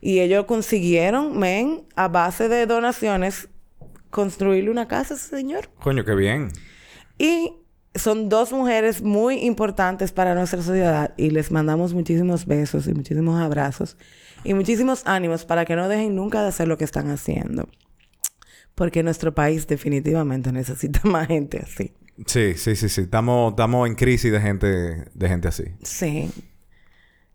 [0.03, 3.49] Y ellos consiguieron, men, a base de donaciones,
[4.11, 5.71] construirle una casa a ese señor.
[5.81, 6.51] Coño, qué bien.
[7.19, 7.55] Y
[7.99, 13.40] son dos mujeres muy importantes para nuestra sociedad y les mandamos muchísimos besos y muchísimos
[13.40, 13.97] abrazos
[14.44, 17.68] y muchísimos ánimos para que no dejen nunca de hacer lo que están haciendo.
[18.74, 21.92] Porque nuestro país definitivamente necesita más gente así.
[22.26, 23.03] Sí, sí, sí, sí.
[23.03, 24.66] Estamos, estamos en crisis de gente,
[25.12, 25.64] de gente así.
[25.82, 26.30] Sí.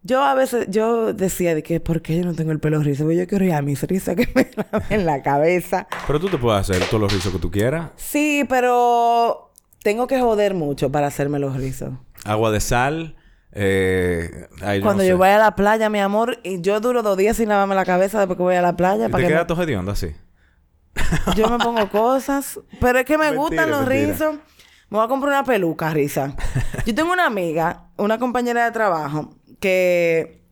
[0.03, 3.03] Yo a veces, yo decía de que, ¿por qué yo no tengo el pelo rizo?
[3.03, 5.87] Porque yo quiero ir a mis rizos que me laven en la cabeza.
[6.07, 7.91] Pero tú te puedes hacer todos los rizos que tú quieras.
[7.97, 9.50] Sí, pero
[9.83, 11.91] tengo que joder mucho para hacerme los rizos.
[12.25, 13.15] Agua de sal.
[13.53, 17.01] Eh, ay, yo Cuando no yo voy a la playa, mi amor, y yo duro
[17.03, 19.07] dos días sin lavarme la cabeza después que voy a la playa.
[19.07, 20.11] ¿Y Para te que queda me- todo hediondo así?
[21.35, 22.59] Yo me pongo cosas.
[22.79, 24.11] Pero es que me Mentira, gustan los mentira.
[24.11, 24.35] rizos.
[24.89, 26.35] Me voy a comprar una peluca, risa.
[26.85, 30.43] Yo tengo una amiga, una compañera de trabajo, que,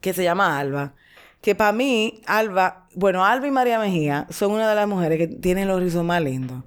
[0.00, 0.94] que se llama Alba.
[1.42, 5.26] Que para mí, Alba, bueno, Alba y María Mejía son una de las mujeres que
[5.28, 6.64] tienen los rizos más lindos.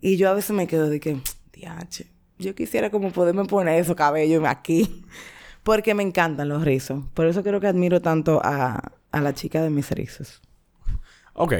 [0.00, 1.20] Y yo a veces me quedo de que,
[1.60, 2.06] diache,
[2.38, 5.04] yo quisiera como poderme poner esos cabellos aquí.
[5.62, 7.04] Porque me encantan los rizos.
[7.12, 10.40] Por eso creo que admiro tanto a, a la chica de mis rizos.
[11.34, 11.52] Ok.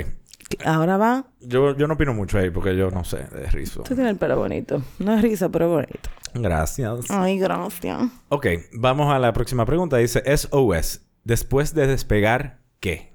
[0.65, 1.27] Ahora va.
[1.41, 3.83] Yo, yo no opino mucho ahí porque yo no sé de rizo.
[3.83, 4.83] Tú tienes el pelo bonito.
[4.99, 6.11] No es risa, pero bonito.
[6.35, 7.11] Gracias.
[7.11, 8.09] Ay, gracias.
[8.31, 9.99] Ok, vamos a la próxima pregunta.
[9.99, 11.03] Dice SOS.
[11.25, 13.15] Después de despegar, ¿qué?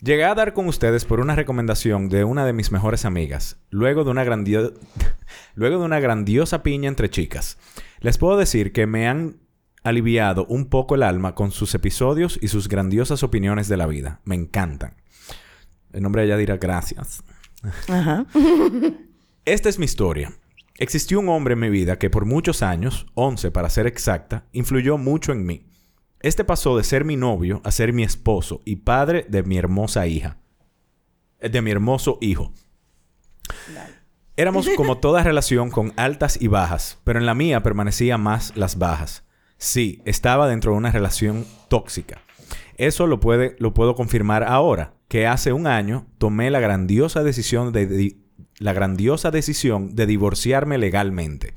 [0.00, 4.04] Llegué a dar con ustedes por una recomendación de una de mis mejores amigas, luego
[4.04, 4.74] de una grandio-
[5.54, 7.58] luego de una grandiosa piña entre chicas.
[8.00, 9.38] Les puedo decir que me han
[9.82, 14.20] aliviado un poco el alma con sus episodios y sus grandiosas opiniones de la vida.
[14.24, 14.94] Me encantan.
[15.92, 17.24] El nombre de ella dirá gracias.
[17.88, 18.24] Ajá.
[19.44, 20.32] Esta es mi historia.
[20.76, 24.96] Existió un hombre en mi vida que por muchos años, 11 para ser exacta, influyó
[24.96, 25.67] mucho en mí.
[26.20, 30.06] Este pasó de ser mi novio a ser mi esposo y padre de mi hermosa
[30.06, 30.38] hija.
[31.40, 32.52] Eh, De mi hermoso hijo.
[34.36, 38.78] Éramos como toda relación con altas y bajas, pero en la mía permanecía más las
[38.78, 39.24] bajas.
[39.56, 42.22] Sí, estaba dentro de una relación tóxica.
[42.76, 47.72] Eso lo, puede, lo puedo confirmar ahora, que hace un año tomé la grandiosa decisión
[47.72, 48.16] de,
[48.58, 51.54] la grandiosa decisión de divorciarme legalmente.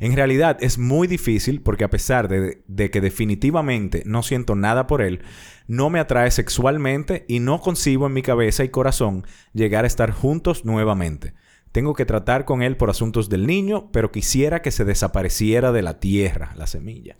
[0.00, 4.86] En realidad es muy difícil porque a pesar de, de que definitivamente no siento nada
[4.86, 5.22] por él,
[5.66, 10.10] no me atrae sexualmente y no concibo en mi cabeza y corazón llegar a estar
[10.10, 11.34] juntos nuevamente.
[11.74, 15.82] Tengo que tratar con él por asuntos del niño, pero quisiera que se desapareciera de
[15.82, 17.16] la tierra, la semilla.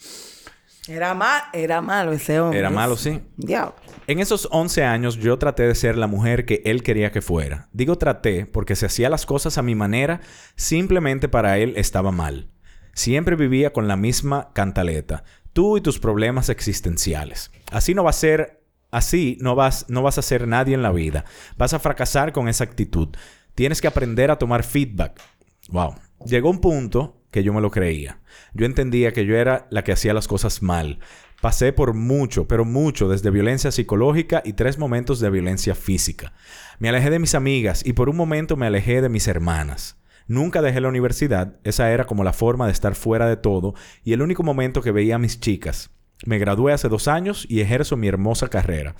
[0.86, 2.60] Era, mal, era malo ese hombre.
[2.60, 3.20] Era malo, sí.
[3.36, 3.74] Diablo.
[4.06, 7.68] En esos 11 años yo traté de ser la mujer que él quería que fuera.
[7.72, 10.20] Digo traté porque se hacía las cosas a mi manera,
[10.56, 12.53] simplemente para él estaba mal.
[12.94, 15.24] Siempre vivía con la misma cantaleta.
[15.52, 17.50] Tú y tus problemas existenciales.
[17.70, 20.92] Así no va a ser, así no vas, no vas a ser nadie en la
[20.92, 21.24] vida.
[21.56, 23.08] Vas a fracasar con esa actitud.
[23.54, 25.20] Tienes que aprender a tomar feedback.
[25.68, 25.94] Wow.
[26.26, 28.20] Llegó un punto que yo me lo creía.
[28.52, 31.00] Yo entendía que yo era la que hacía las cosas mal.
[31.40, 36.32] Pasé por mucho, pero mucho, desde violencia psicológica y tres momentos de violencia física.
[36.78, 39.96] Me alejé de mis amigas y por un momento me alejé de mis hermanas.
[40.26, 44.12] Nunca dejé la universidad, esa era como la forma de estar fuera de todo y
[44.12, 45.90] el único momento que veía a mis chicas.
[46.24, 48.94] Me gradué hace dos años y ejerzo mi hermosa carrera.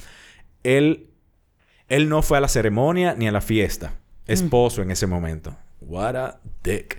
[0.63, 1.09] Él,
[1.89, 3.95] él no fue a la ceremonia ni a la fiesta.
[4.27, 5.57] Esposo en ese momento.
[5.81, 6.99] What a dick.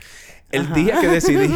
[0.51, 1.51] El día que decidí,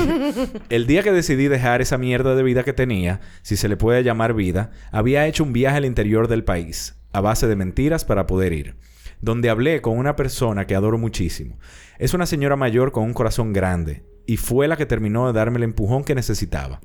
[0.70, 4.04] el día que decidí dejar esa mierda de vida que tenía, si se le puede
[4.04, 8.26] llamar vida, había hecho un viaje al interior del país, a base de mentiras para
[8.26, 8.76] poder ir,
[9.22, 11.58] donde hablé con una persona que adoro muchísimo.
[11.98, 15.58] Es una señora mayor con un corazón grande, y fue la que terminó de darme
[15.58, 16.82] el empujón que necesitaba.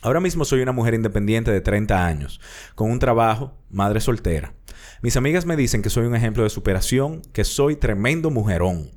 [0.00, 2.40] Ahora mismo soy una mujer independiente de 30 años,
[2.76, 4.54] con un trabajo, madre soltera.
[5.02, 8.90] Mis amigas me dicen que soy un ejemplo de superación, que soy tremendo mujerón,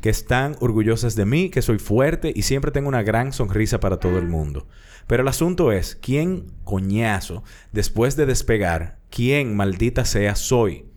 [0.00, 3.98] que están orgullosas de mí, que soy fuerte y siempre tengo una gran sonrisa para
[3.98, 4.68] todo el mundo.
[5.08, 10.91] Pero el asunto es, ¿quién coñazo, después de despegar, quién maldita sea soy?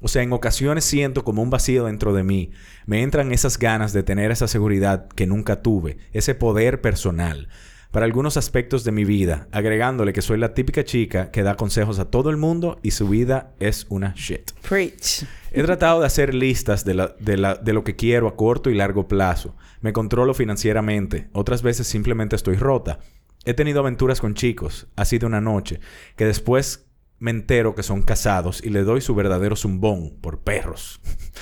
[0.00, 2.50] O sea, en ocasiones siento como un vacío dentro de mí.
[2.86, 7.48] Me entran esas ganas de tener esa seguridad que nunca tuve, ese poder personal
[7.90, 11.98] para algunos aspectos de mi vida, agregándole que soy la típica chica que da consejos
[11.98, 14.50] a todo el mundo y su vida es una shit.
[14.68, 15.24] Preach.
[15.52, 18.68] He tratado de hacer listas de, la- de la- de lo que quiero a corto
[18.68, 19.56] y largo plazo.
[19.80, 21.28] Me controlo financieramente.
[21.32, 22.98] Otras veces simplemente estoy rota.
[23.46, 25.80] He tenido aventuras con chicos, así de una noche,
[26.14, 26.87] que después
[27.18, 31.00] me entero que son casados y le doy su verdadero zumbón por perros.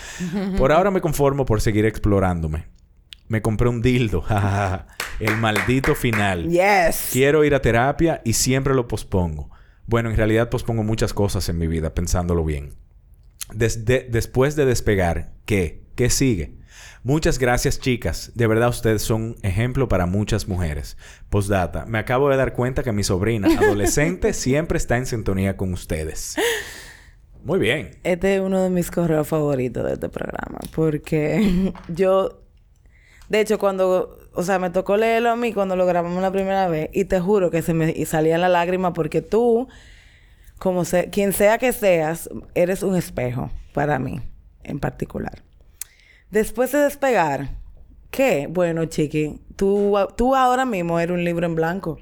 [0.59, 2.67] por ahora me conformo por seguir explorándome.
[3.29, 4.25] Me compré un dildo.
[5.21, 6.49] El maldito final.
[6.49, 7.11] Yes.
[7.13, 9.51] Quiero ir a terapia y siempre lo pospongo.
[9.87, 12.75] Bueno, en realidad pospongo muchas cosas en mi vida, pensándolo bien.
[13.53, 15.87] Desde, después de despegar, ¿qué?
[15.95, 16.56] ¿Qué sigue?
[17.07, 18.33] Muchas gracias, chicas.
[18.35, 20.97] De verdad, ustedes son un ejemplo para muchas mujeres.
[21.31, 25.73] Postdata, me acabo de dar cuenta que mi sobrina, adolescente, siempre está en sintonía con
[25.73, 26.35] ustedes.
[27.45, 27.93] Muy bien.
[28.03, 30.59] Este es uno de mis correos favoritos de este programa.
[30.75, 32.43] Porque yo...
[33.29, 34.19] De hecho, cuando...
[34.33, 36.91] O sea, me tocó leerlo a mí cuando lo grabamos la primera vez.
[36.93, 39.69] Y te juro que se me salía la lágrima porque tú...
[40.59, 44.23] Como se, quien sea que seas, eres un espejo para mí,
[44.65, 45.46] en particular.
[46.31, 47.51] Después de despegar,
[48.11, 48.49] ¿qué?
[48.51, 51.99] Bueno, chiqui, tú, tú ahora mismo eres un libro en blanco.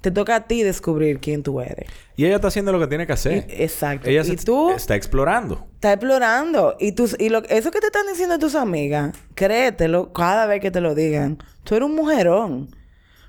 [0.00, 1.88] Te toca a ti descubrir quién tú eres.
[2.16, 3.46] Y ella está haciendo lo que tiene que hacer.
[3.48, 4.08] Y- exacto.
[4.08, 5.66] Ella Y tú- está explorando.
[5.74, 6.76] Está explorando.
[6.78, 10.70] Y, tus, y lo, eso que te están diciendo tus amigas, créetelo cada vez que
[10.70, 11.38] te lo digan.
[11.64, 12.70] Tú eres un mujerón.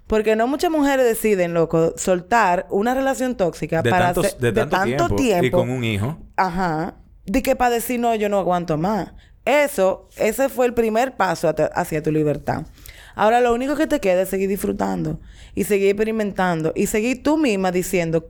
[0.05, 4.51] Porque no muchas mujeres deciden, loco, soltar una relación tóxica De, para tantos- hacer- de
[4.53, 6.17] tanto, tiempo, Y con un hijo.
[6.35, 6.95] Ajá.
[7.25, 9.11] De que para decir, no, yo no aguanto más.
[9.49, 12.67] Eso, ese fue el primer paso hacia tu libertad.
[13.15, 15.19] Ahora lo único que te queda es seguir disfrutando
[15.55, 18.29] y seguir experimentando y seguir tú misma diciendo,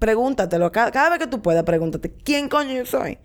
[0.00, 3.18] pregúntatelo, cada, cada vez que tú puedas, pregúntate, ¿quién coño yo soy?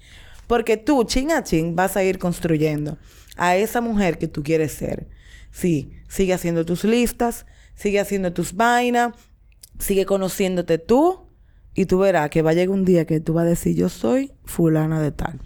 [0.46, 3.00] Porque tú, chin a chin, vas a ir construyendo
[3.36, 5.08] a esa mujer que tú quieres ser.
[5.50, 9.16] Sí, sigue haciendo tus listas, sigue haciendo tus vainas,
[9.80, 11.32] sigue conociéndote tú
[11.74, 13.90] y tú verás que va a llegar un día que tú vas a decir, yo
[13.90, 15.42] soy fulana de tal.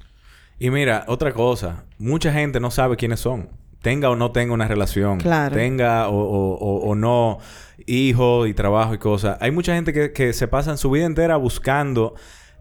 [0.60, 1.86] Y mira, otra cosa.
[2.00, 3.50] Mucha gente no sabe quiénes son.
[3.82, 5.20] Tenga o no tenga una relación.
[5.20, 5.56] Claro.
[5.56, 7.38] Tenga o, o- o- o no
[7.86, 9.38] hijos y trabajo y cosas.
[9.40, 12.16] Hay mucha gente que, que se pasa su vida entera buscando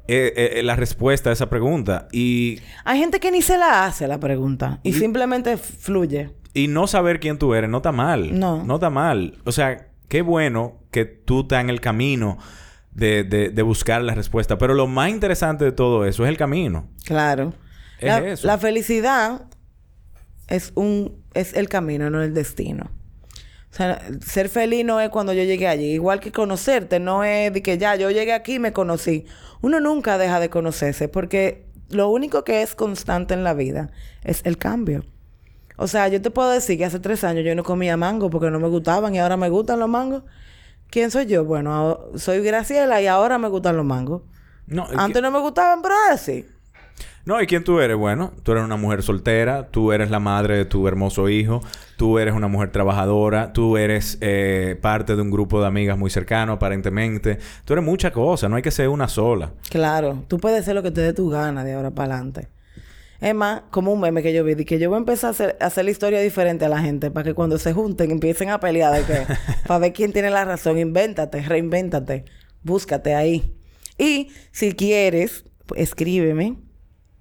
[0.09, 2.07] eh, eh, la respuesta a esa pregunta.
[2.12, 6.30] Y, Hay gente que ni se la hace la pregunta y, simplemente fluye.
[6.55, 8.38] y no saber quién tú eres no está mal.
[8.38, 8.62] No.
[8.62, 9.34] No está mal.
[9.44, 12.38] O sea, qué bueno que tú estás en el camino
[12.92, 14.59] de, de- de buscar la respuesta.
[14.59, 16.86] Pero lo más interesante de todo eso es el camino.
[17.05, 17.53] Claro.
[17.99, 18.47] Es la, eso.
[18.47, 19.42] la felicidad
[20.49, 22.90] es un es el camino, no el destino.
[23.70, 25.92] O sea, ser feliz no es cuando yo llegué allí.
[25.92, 29.26] Igual que conocerte, no es de que ya yo llegué aquí y me conocí.
[29.61, 33.90] Uno nunca deja de conocerse porque lo único que es constante en la vida
[34.24, 35.05] es el cambio.
[35.76, 38.51] O sea, yo te puedo decir que hace tres años yo no comía mango porque
[38.51, 40.22] no me gustaban y ahora me gustan los mangos.
[40.88, 41.44] ¿Quién soy yo?
[41.44, 44.22] Bueno, soy Graciela y ahora me gustan los mangos.
[44.66, 46.47] No, es Antes no me gustaban, pero ahora sí.
[47.26, 47.96] No, ¿y quién tú eres?
[47.96, 51.60] Bueno, tú eres una mujer soltera, tú eres la madre de tu hermoso hijo,
[51.96, 56.08] tú eres una mujer trabajadora, tú eres eh, parte de un grupo de amigas muy
[56.08, 57.40] cercano, aparentemente.
[57.64, 59.50] Tú eres muchas cosas, no hay que ser una sola.
[59.70, 62.46] Claro, tú puedes hacer lo que te dé tu gana de ahora para adelante.
[63.20, 65.30] Es más, como un meme que yo vi, de que yo voy a empezar a
[65.32, 68.50] hacer, a hacer la historia diferente a la gente para que cuando se junten empiecen
[68.50, 69.26] a pelear de que,
[69.66, 70.78] para ver quién tiene la razón.
[70.78, 72.24] Invéntate, reinvéntate,
[72.62, 73.52] búscate ahí.
[73.98, 76.65] Y si quieres, pues, escríbeme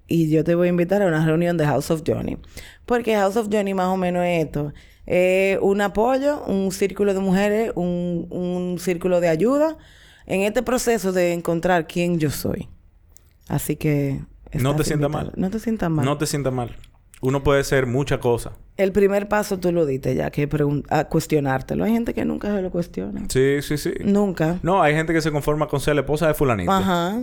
[0.08, 2.36] y yo te voy a invitar a una reunión de House of Johnny.
[2.84, 4.72] Porque House of Johnny más o menos es esto.
[5.06, 9.76] Es un apoyo, un círculo de mujeres, un, un círculo de ayuda
[10.26, 12.68] en este proceso de encontrar quién yo soy.
[13.48, 14.20] Así que...
[14.52, 15.32] No te sientas mal.
[15.36, 16.04] No te sientas mal.
[16.04, 16.76] No te sientas mal.
[17.20, 18.52] Uno puede ser mucha cosa.
[18.76, 20.48] El primer paso tú lo diste ya, que
[20.90, 21.84] a cuestionártelo.
[21.84, 23.22] Hay gente que nunca se lo cuestiona.
[23.28, 23.92] Sí, sí, sí.
[24.04, 24.58] Nunca.
[24.62, 26.70] No, hay gente que se conforma con ser la esposa de fulanito.
[26.72, 27.18] Ajá.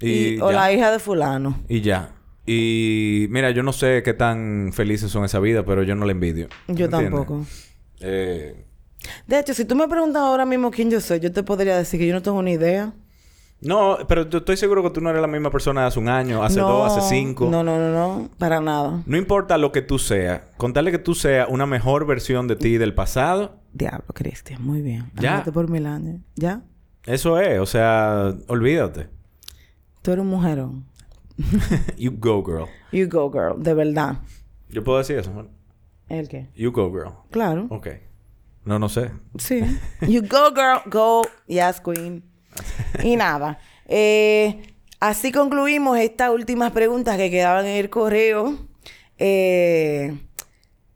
[0.00, 0.56] Y Y- o ya.
[0.56, 1.60] la hija de fulano.
[1.68, 2.10] Y ya.
[2.46, 6.12] Y mira, yo no sé qué tan felices son esa vida, pero yo no la
[6.12, 6.46] envidio.
[6.68, 7.00] Yo ¿Entiendes?
[7.10, 7.44] tampoco.
[8.00, 8.64] Eh,
[9.26, 11.98] De hecho, si tú me preguntas ahora mismo quién yo soy, yo te podría decir
[12.00, 12.92] que yo no tengo ni idea.
[13.60, 16.08] no, pero yo estoy seguro que tú no eres la misma persona de hace un
[16.08, 17.48] año, hace dos, hace cinco.
[17.50, 18.30] No, no, no, no.
[18.38, 19.02] Para nada.
[19.06, 22.78] No importa lo que tú seas, contarle que tú seas una mejor versión de ti
[22.78, 24.62] del pasado, Diablo, Cristian.
[24.62, 25.10] Muy bien.
[25.20, 25.42] Ya.
[25.44, 26.20] Por mil años.
[26.36, 26.62] ¿Ya?
[27.06, 29.08] eso es, o sea, olvídate.
[30.02, 30.84] Tú eres un mujerón.
[31.96, 32.68] you go, girl.
[32.92, 33.62] You go, girl.
[33.62, 34.18] De verdad.
[34.68, 35.48] Yo puedo decir eso, ¿no?
[36.08, 36.48] ¿El qué?
[36.54, 37.12] You go, girl.
[37.30, 37.66] Claro.
[37.70, 37.88] Ok.
[38.64, 39.10] No, no sé.
[39.38, 39.60] Sí.
[40.08, 40.80] You go, girl.
[40.86, 41.22] Go.
[41.46, 42.24] Yes, queen.
[43.02, 43.58] Y nada.
[43.86, 48.56] Eh, así concluimos estas últimas preguntas que quedaban en el correo.
[49.18, 50.18] Eh,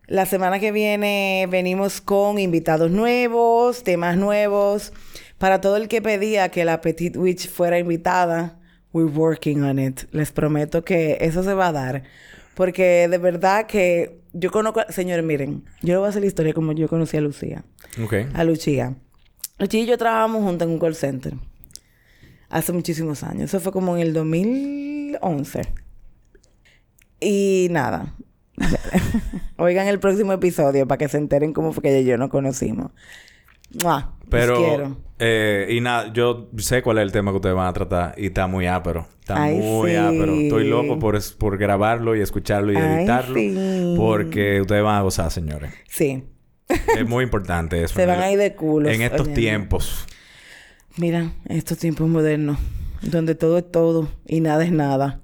[0.07, 4.93] la semana que viene venimos con invitados nuevos, temas nuevos.
[5.39, 8.60] Para todo el que pedía que la Petite Witch fuera invitada,
[8.93, 10.03] we're working on it.
[10.13, 12.03] Les prometo que eso se va a dar.
[12.55, 14.83] Porque de verdad que yo conozco...
[14.91, 15.65] Señores, miren.
[15.83, 17.65] Yo le voy a hacer la historia como yo conocí a Lucía
[18.03, 18.15] Ok.
[18.35, 18.95] a Lucía.
[19.59, 21.35] Lucía y yo trabajamos juntos en un call center.
[22.49, 23.45] Hace muchísimos años.
[23.45, 25.63] Eso fue como en el 2011.
[27.21, 28.15] Y nada.
[29.57, 32.31] Oigan el próximo episodio para que se enteren cómo fue que ella y yo nos
[32.31, 32.91] conocimos.
[34.29, 34.97] Pero, quiero.
[35.19, 38.27] eh, y nada, yo sé cuál es el tema que ustedes van a tratar y
[38.27, 39.07] está muy ápero.
[39.21, 39.97] Está Ay, muy sí.
[39.97, 40.35] ápero.
[40.35, 43.35] Estoy loco por, es- por grabarlo y escucharlo y Ay, editarlo.
[43.35, 43.95] sí.
[43.97, 45.73] Porque ustedes van a gozar, señores.
[45.89, 46.25] Sí.
[46.97, 47.95] Es muy importante eso.
[47.95, 48.93] Se van a ir de culos.
[48.93, 50.07] En estos tiempos.
[50.97, 52.59] Mira, estos tiempos modernos.
[53.03, 55.21] Donde todo es todo y nada es nada.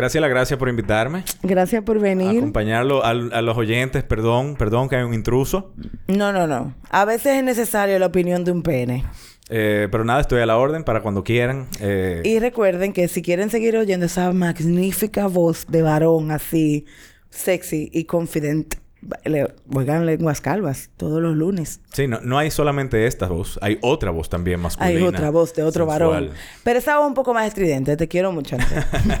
[0.00, 1.24] Gracias, la gracias por invitarme.
[1.42, 2.38] Gracias por venir.
[2.38, 4.02] Acompañarlo al- a los oyentes.
[4.02, 5.74] Perdón, perdón que hay un intruso.
[6.08, 6.74] No, no, no.
[6.90, 9.04] A veces es necesario la opinión de un pene.
[9.50, 11.66] Eh, pero nada, estoy a la orden para cuando quieran.
[11.80, 16.86] Eh, Y recuerden que si quieren seguir oyendo esa magnífica voz de varón así,
[17.28, 18.76] sexy y confident,
[19.24, 21.80] le, oigan lenguas calvas todos los lunes.
[21.92, 23.58] Sí, no, no hay solamente esta voz.
[23.62, 24.98] Hay otra voz también masculina.
[24.98, 26.12] Hay otra voz de otro sensual.
[26.26, 26.30] varón.
[26.64, 27.96] Pero esa voz un poco más estridente.
[27.96, 28.56] Te quiero mucho.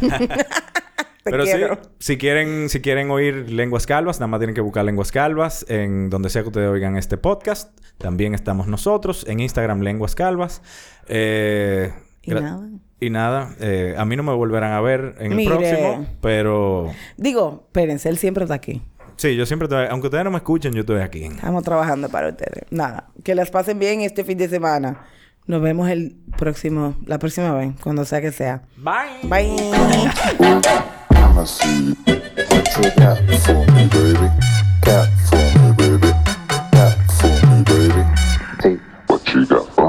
[1.22, 1.74] Te Pero quiero.
[1.74, 5.66] sí, si quieren, si quieren oír lenguas calvas, nada más tienen que buscar lenguas calvas
[5.68, 7.78] en donde sea que ustedes oigan este podcast.
[7.98, 10.62] También estamos nosotros en Instagram, lenguas calvas.
[11.08, 12.60] Eh, Y nada.
[13.00, 17.64] Y nada, eh, a mí no me volverán a ver en el próximo, pero Digo,
[17.66, 18.82] espérense, él siempre está aquí.
[19.20, 21.24] Sí, yo siempre, estoy- aunque ustedes no me escuchen, yo estoy aquí.
[21.24, 22.64] Estamos trabajando para ustedes.
[22.70, 23.08] Nada.
[23.22, 25.00] Que las pasen bien este fin de semana.
[25.46, 28.62] Nos vemos el próximo, la próxima vez, cuando sea que sea.
[28.76, 29.28] Bye.
[29.28, 29.56] Bye.
[31.10, 31.94] I'ma see
[39.08, 39.79] what you got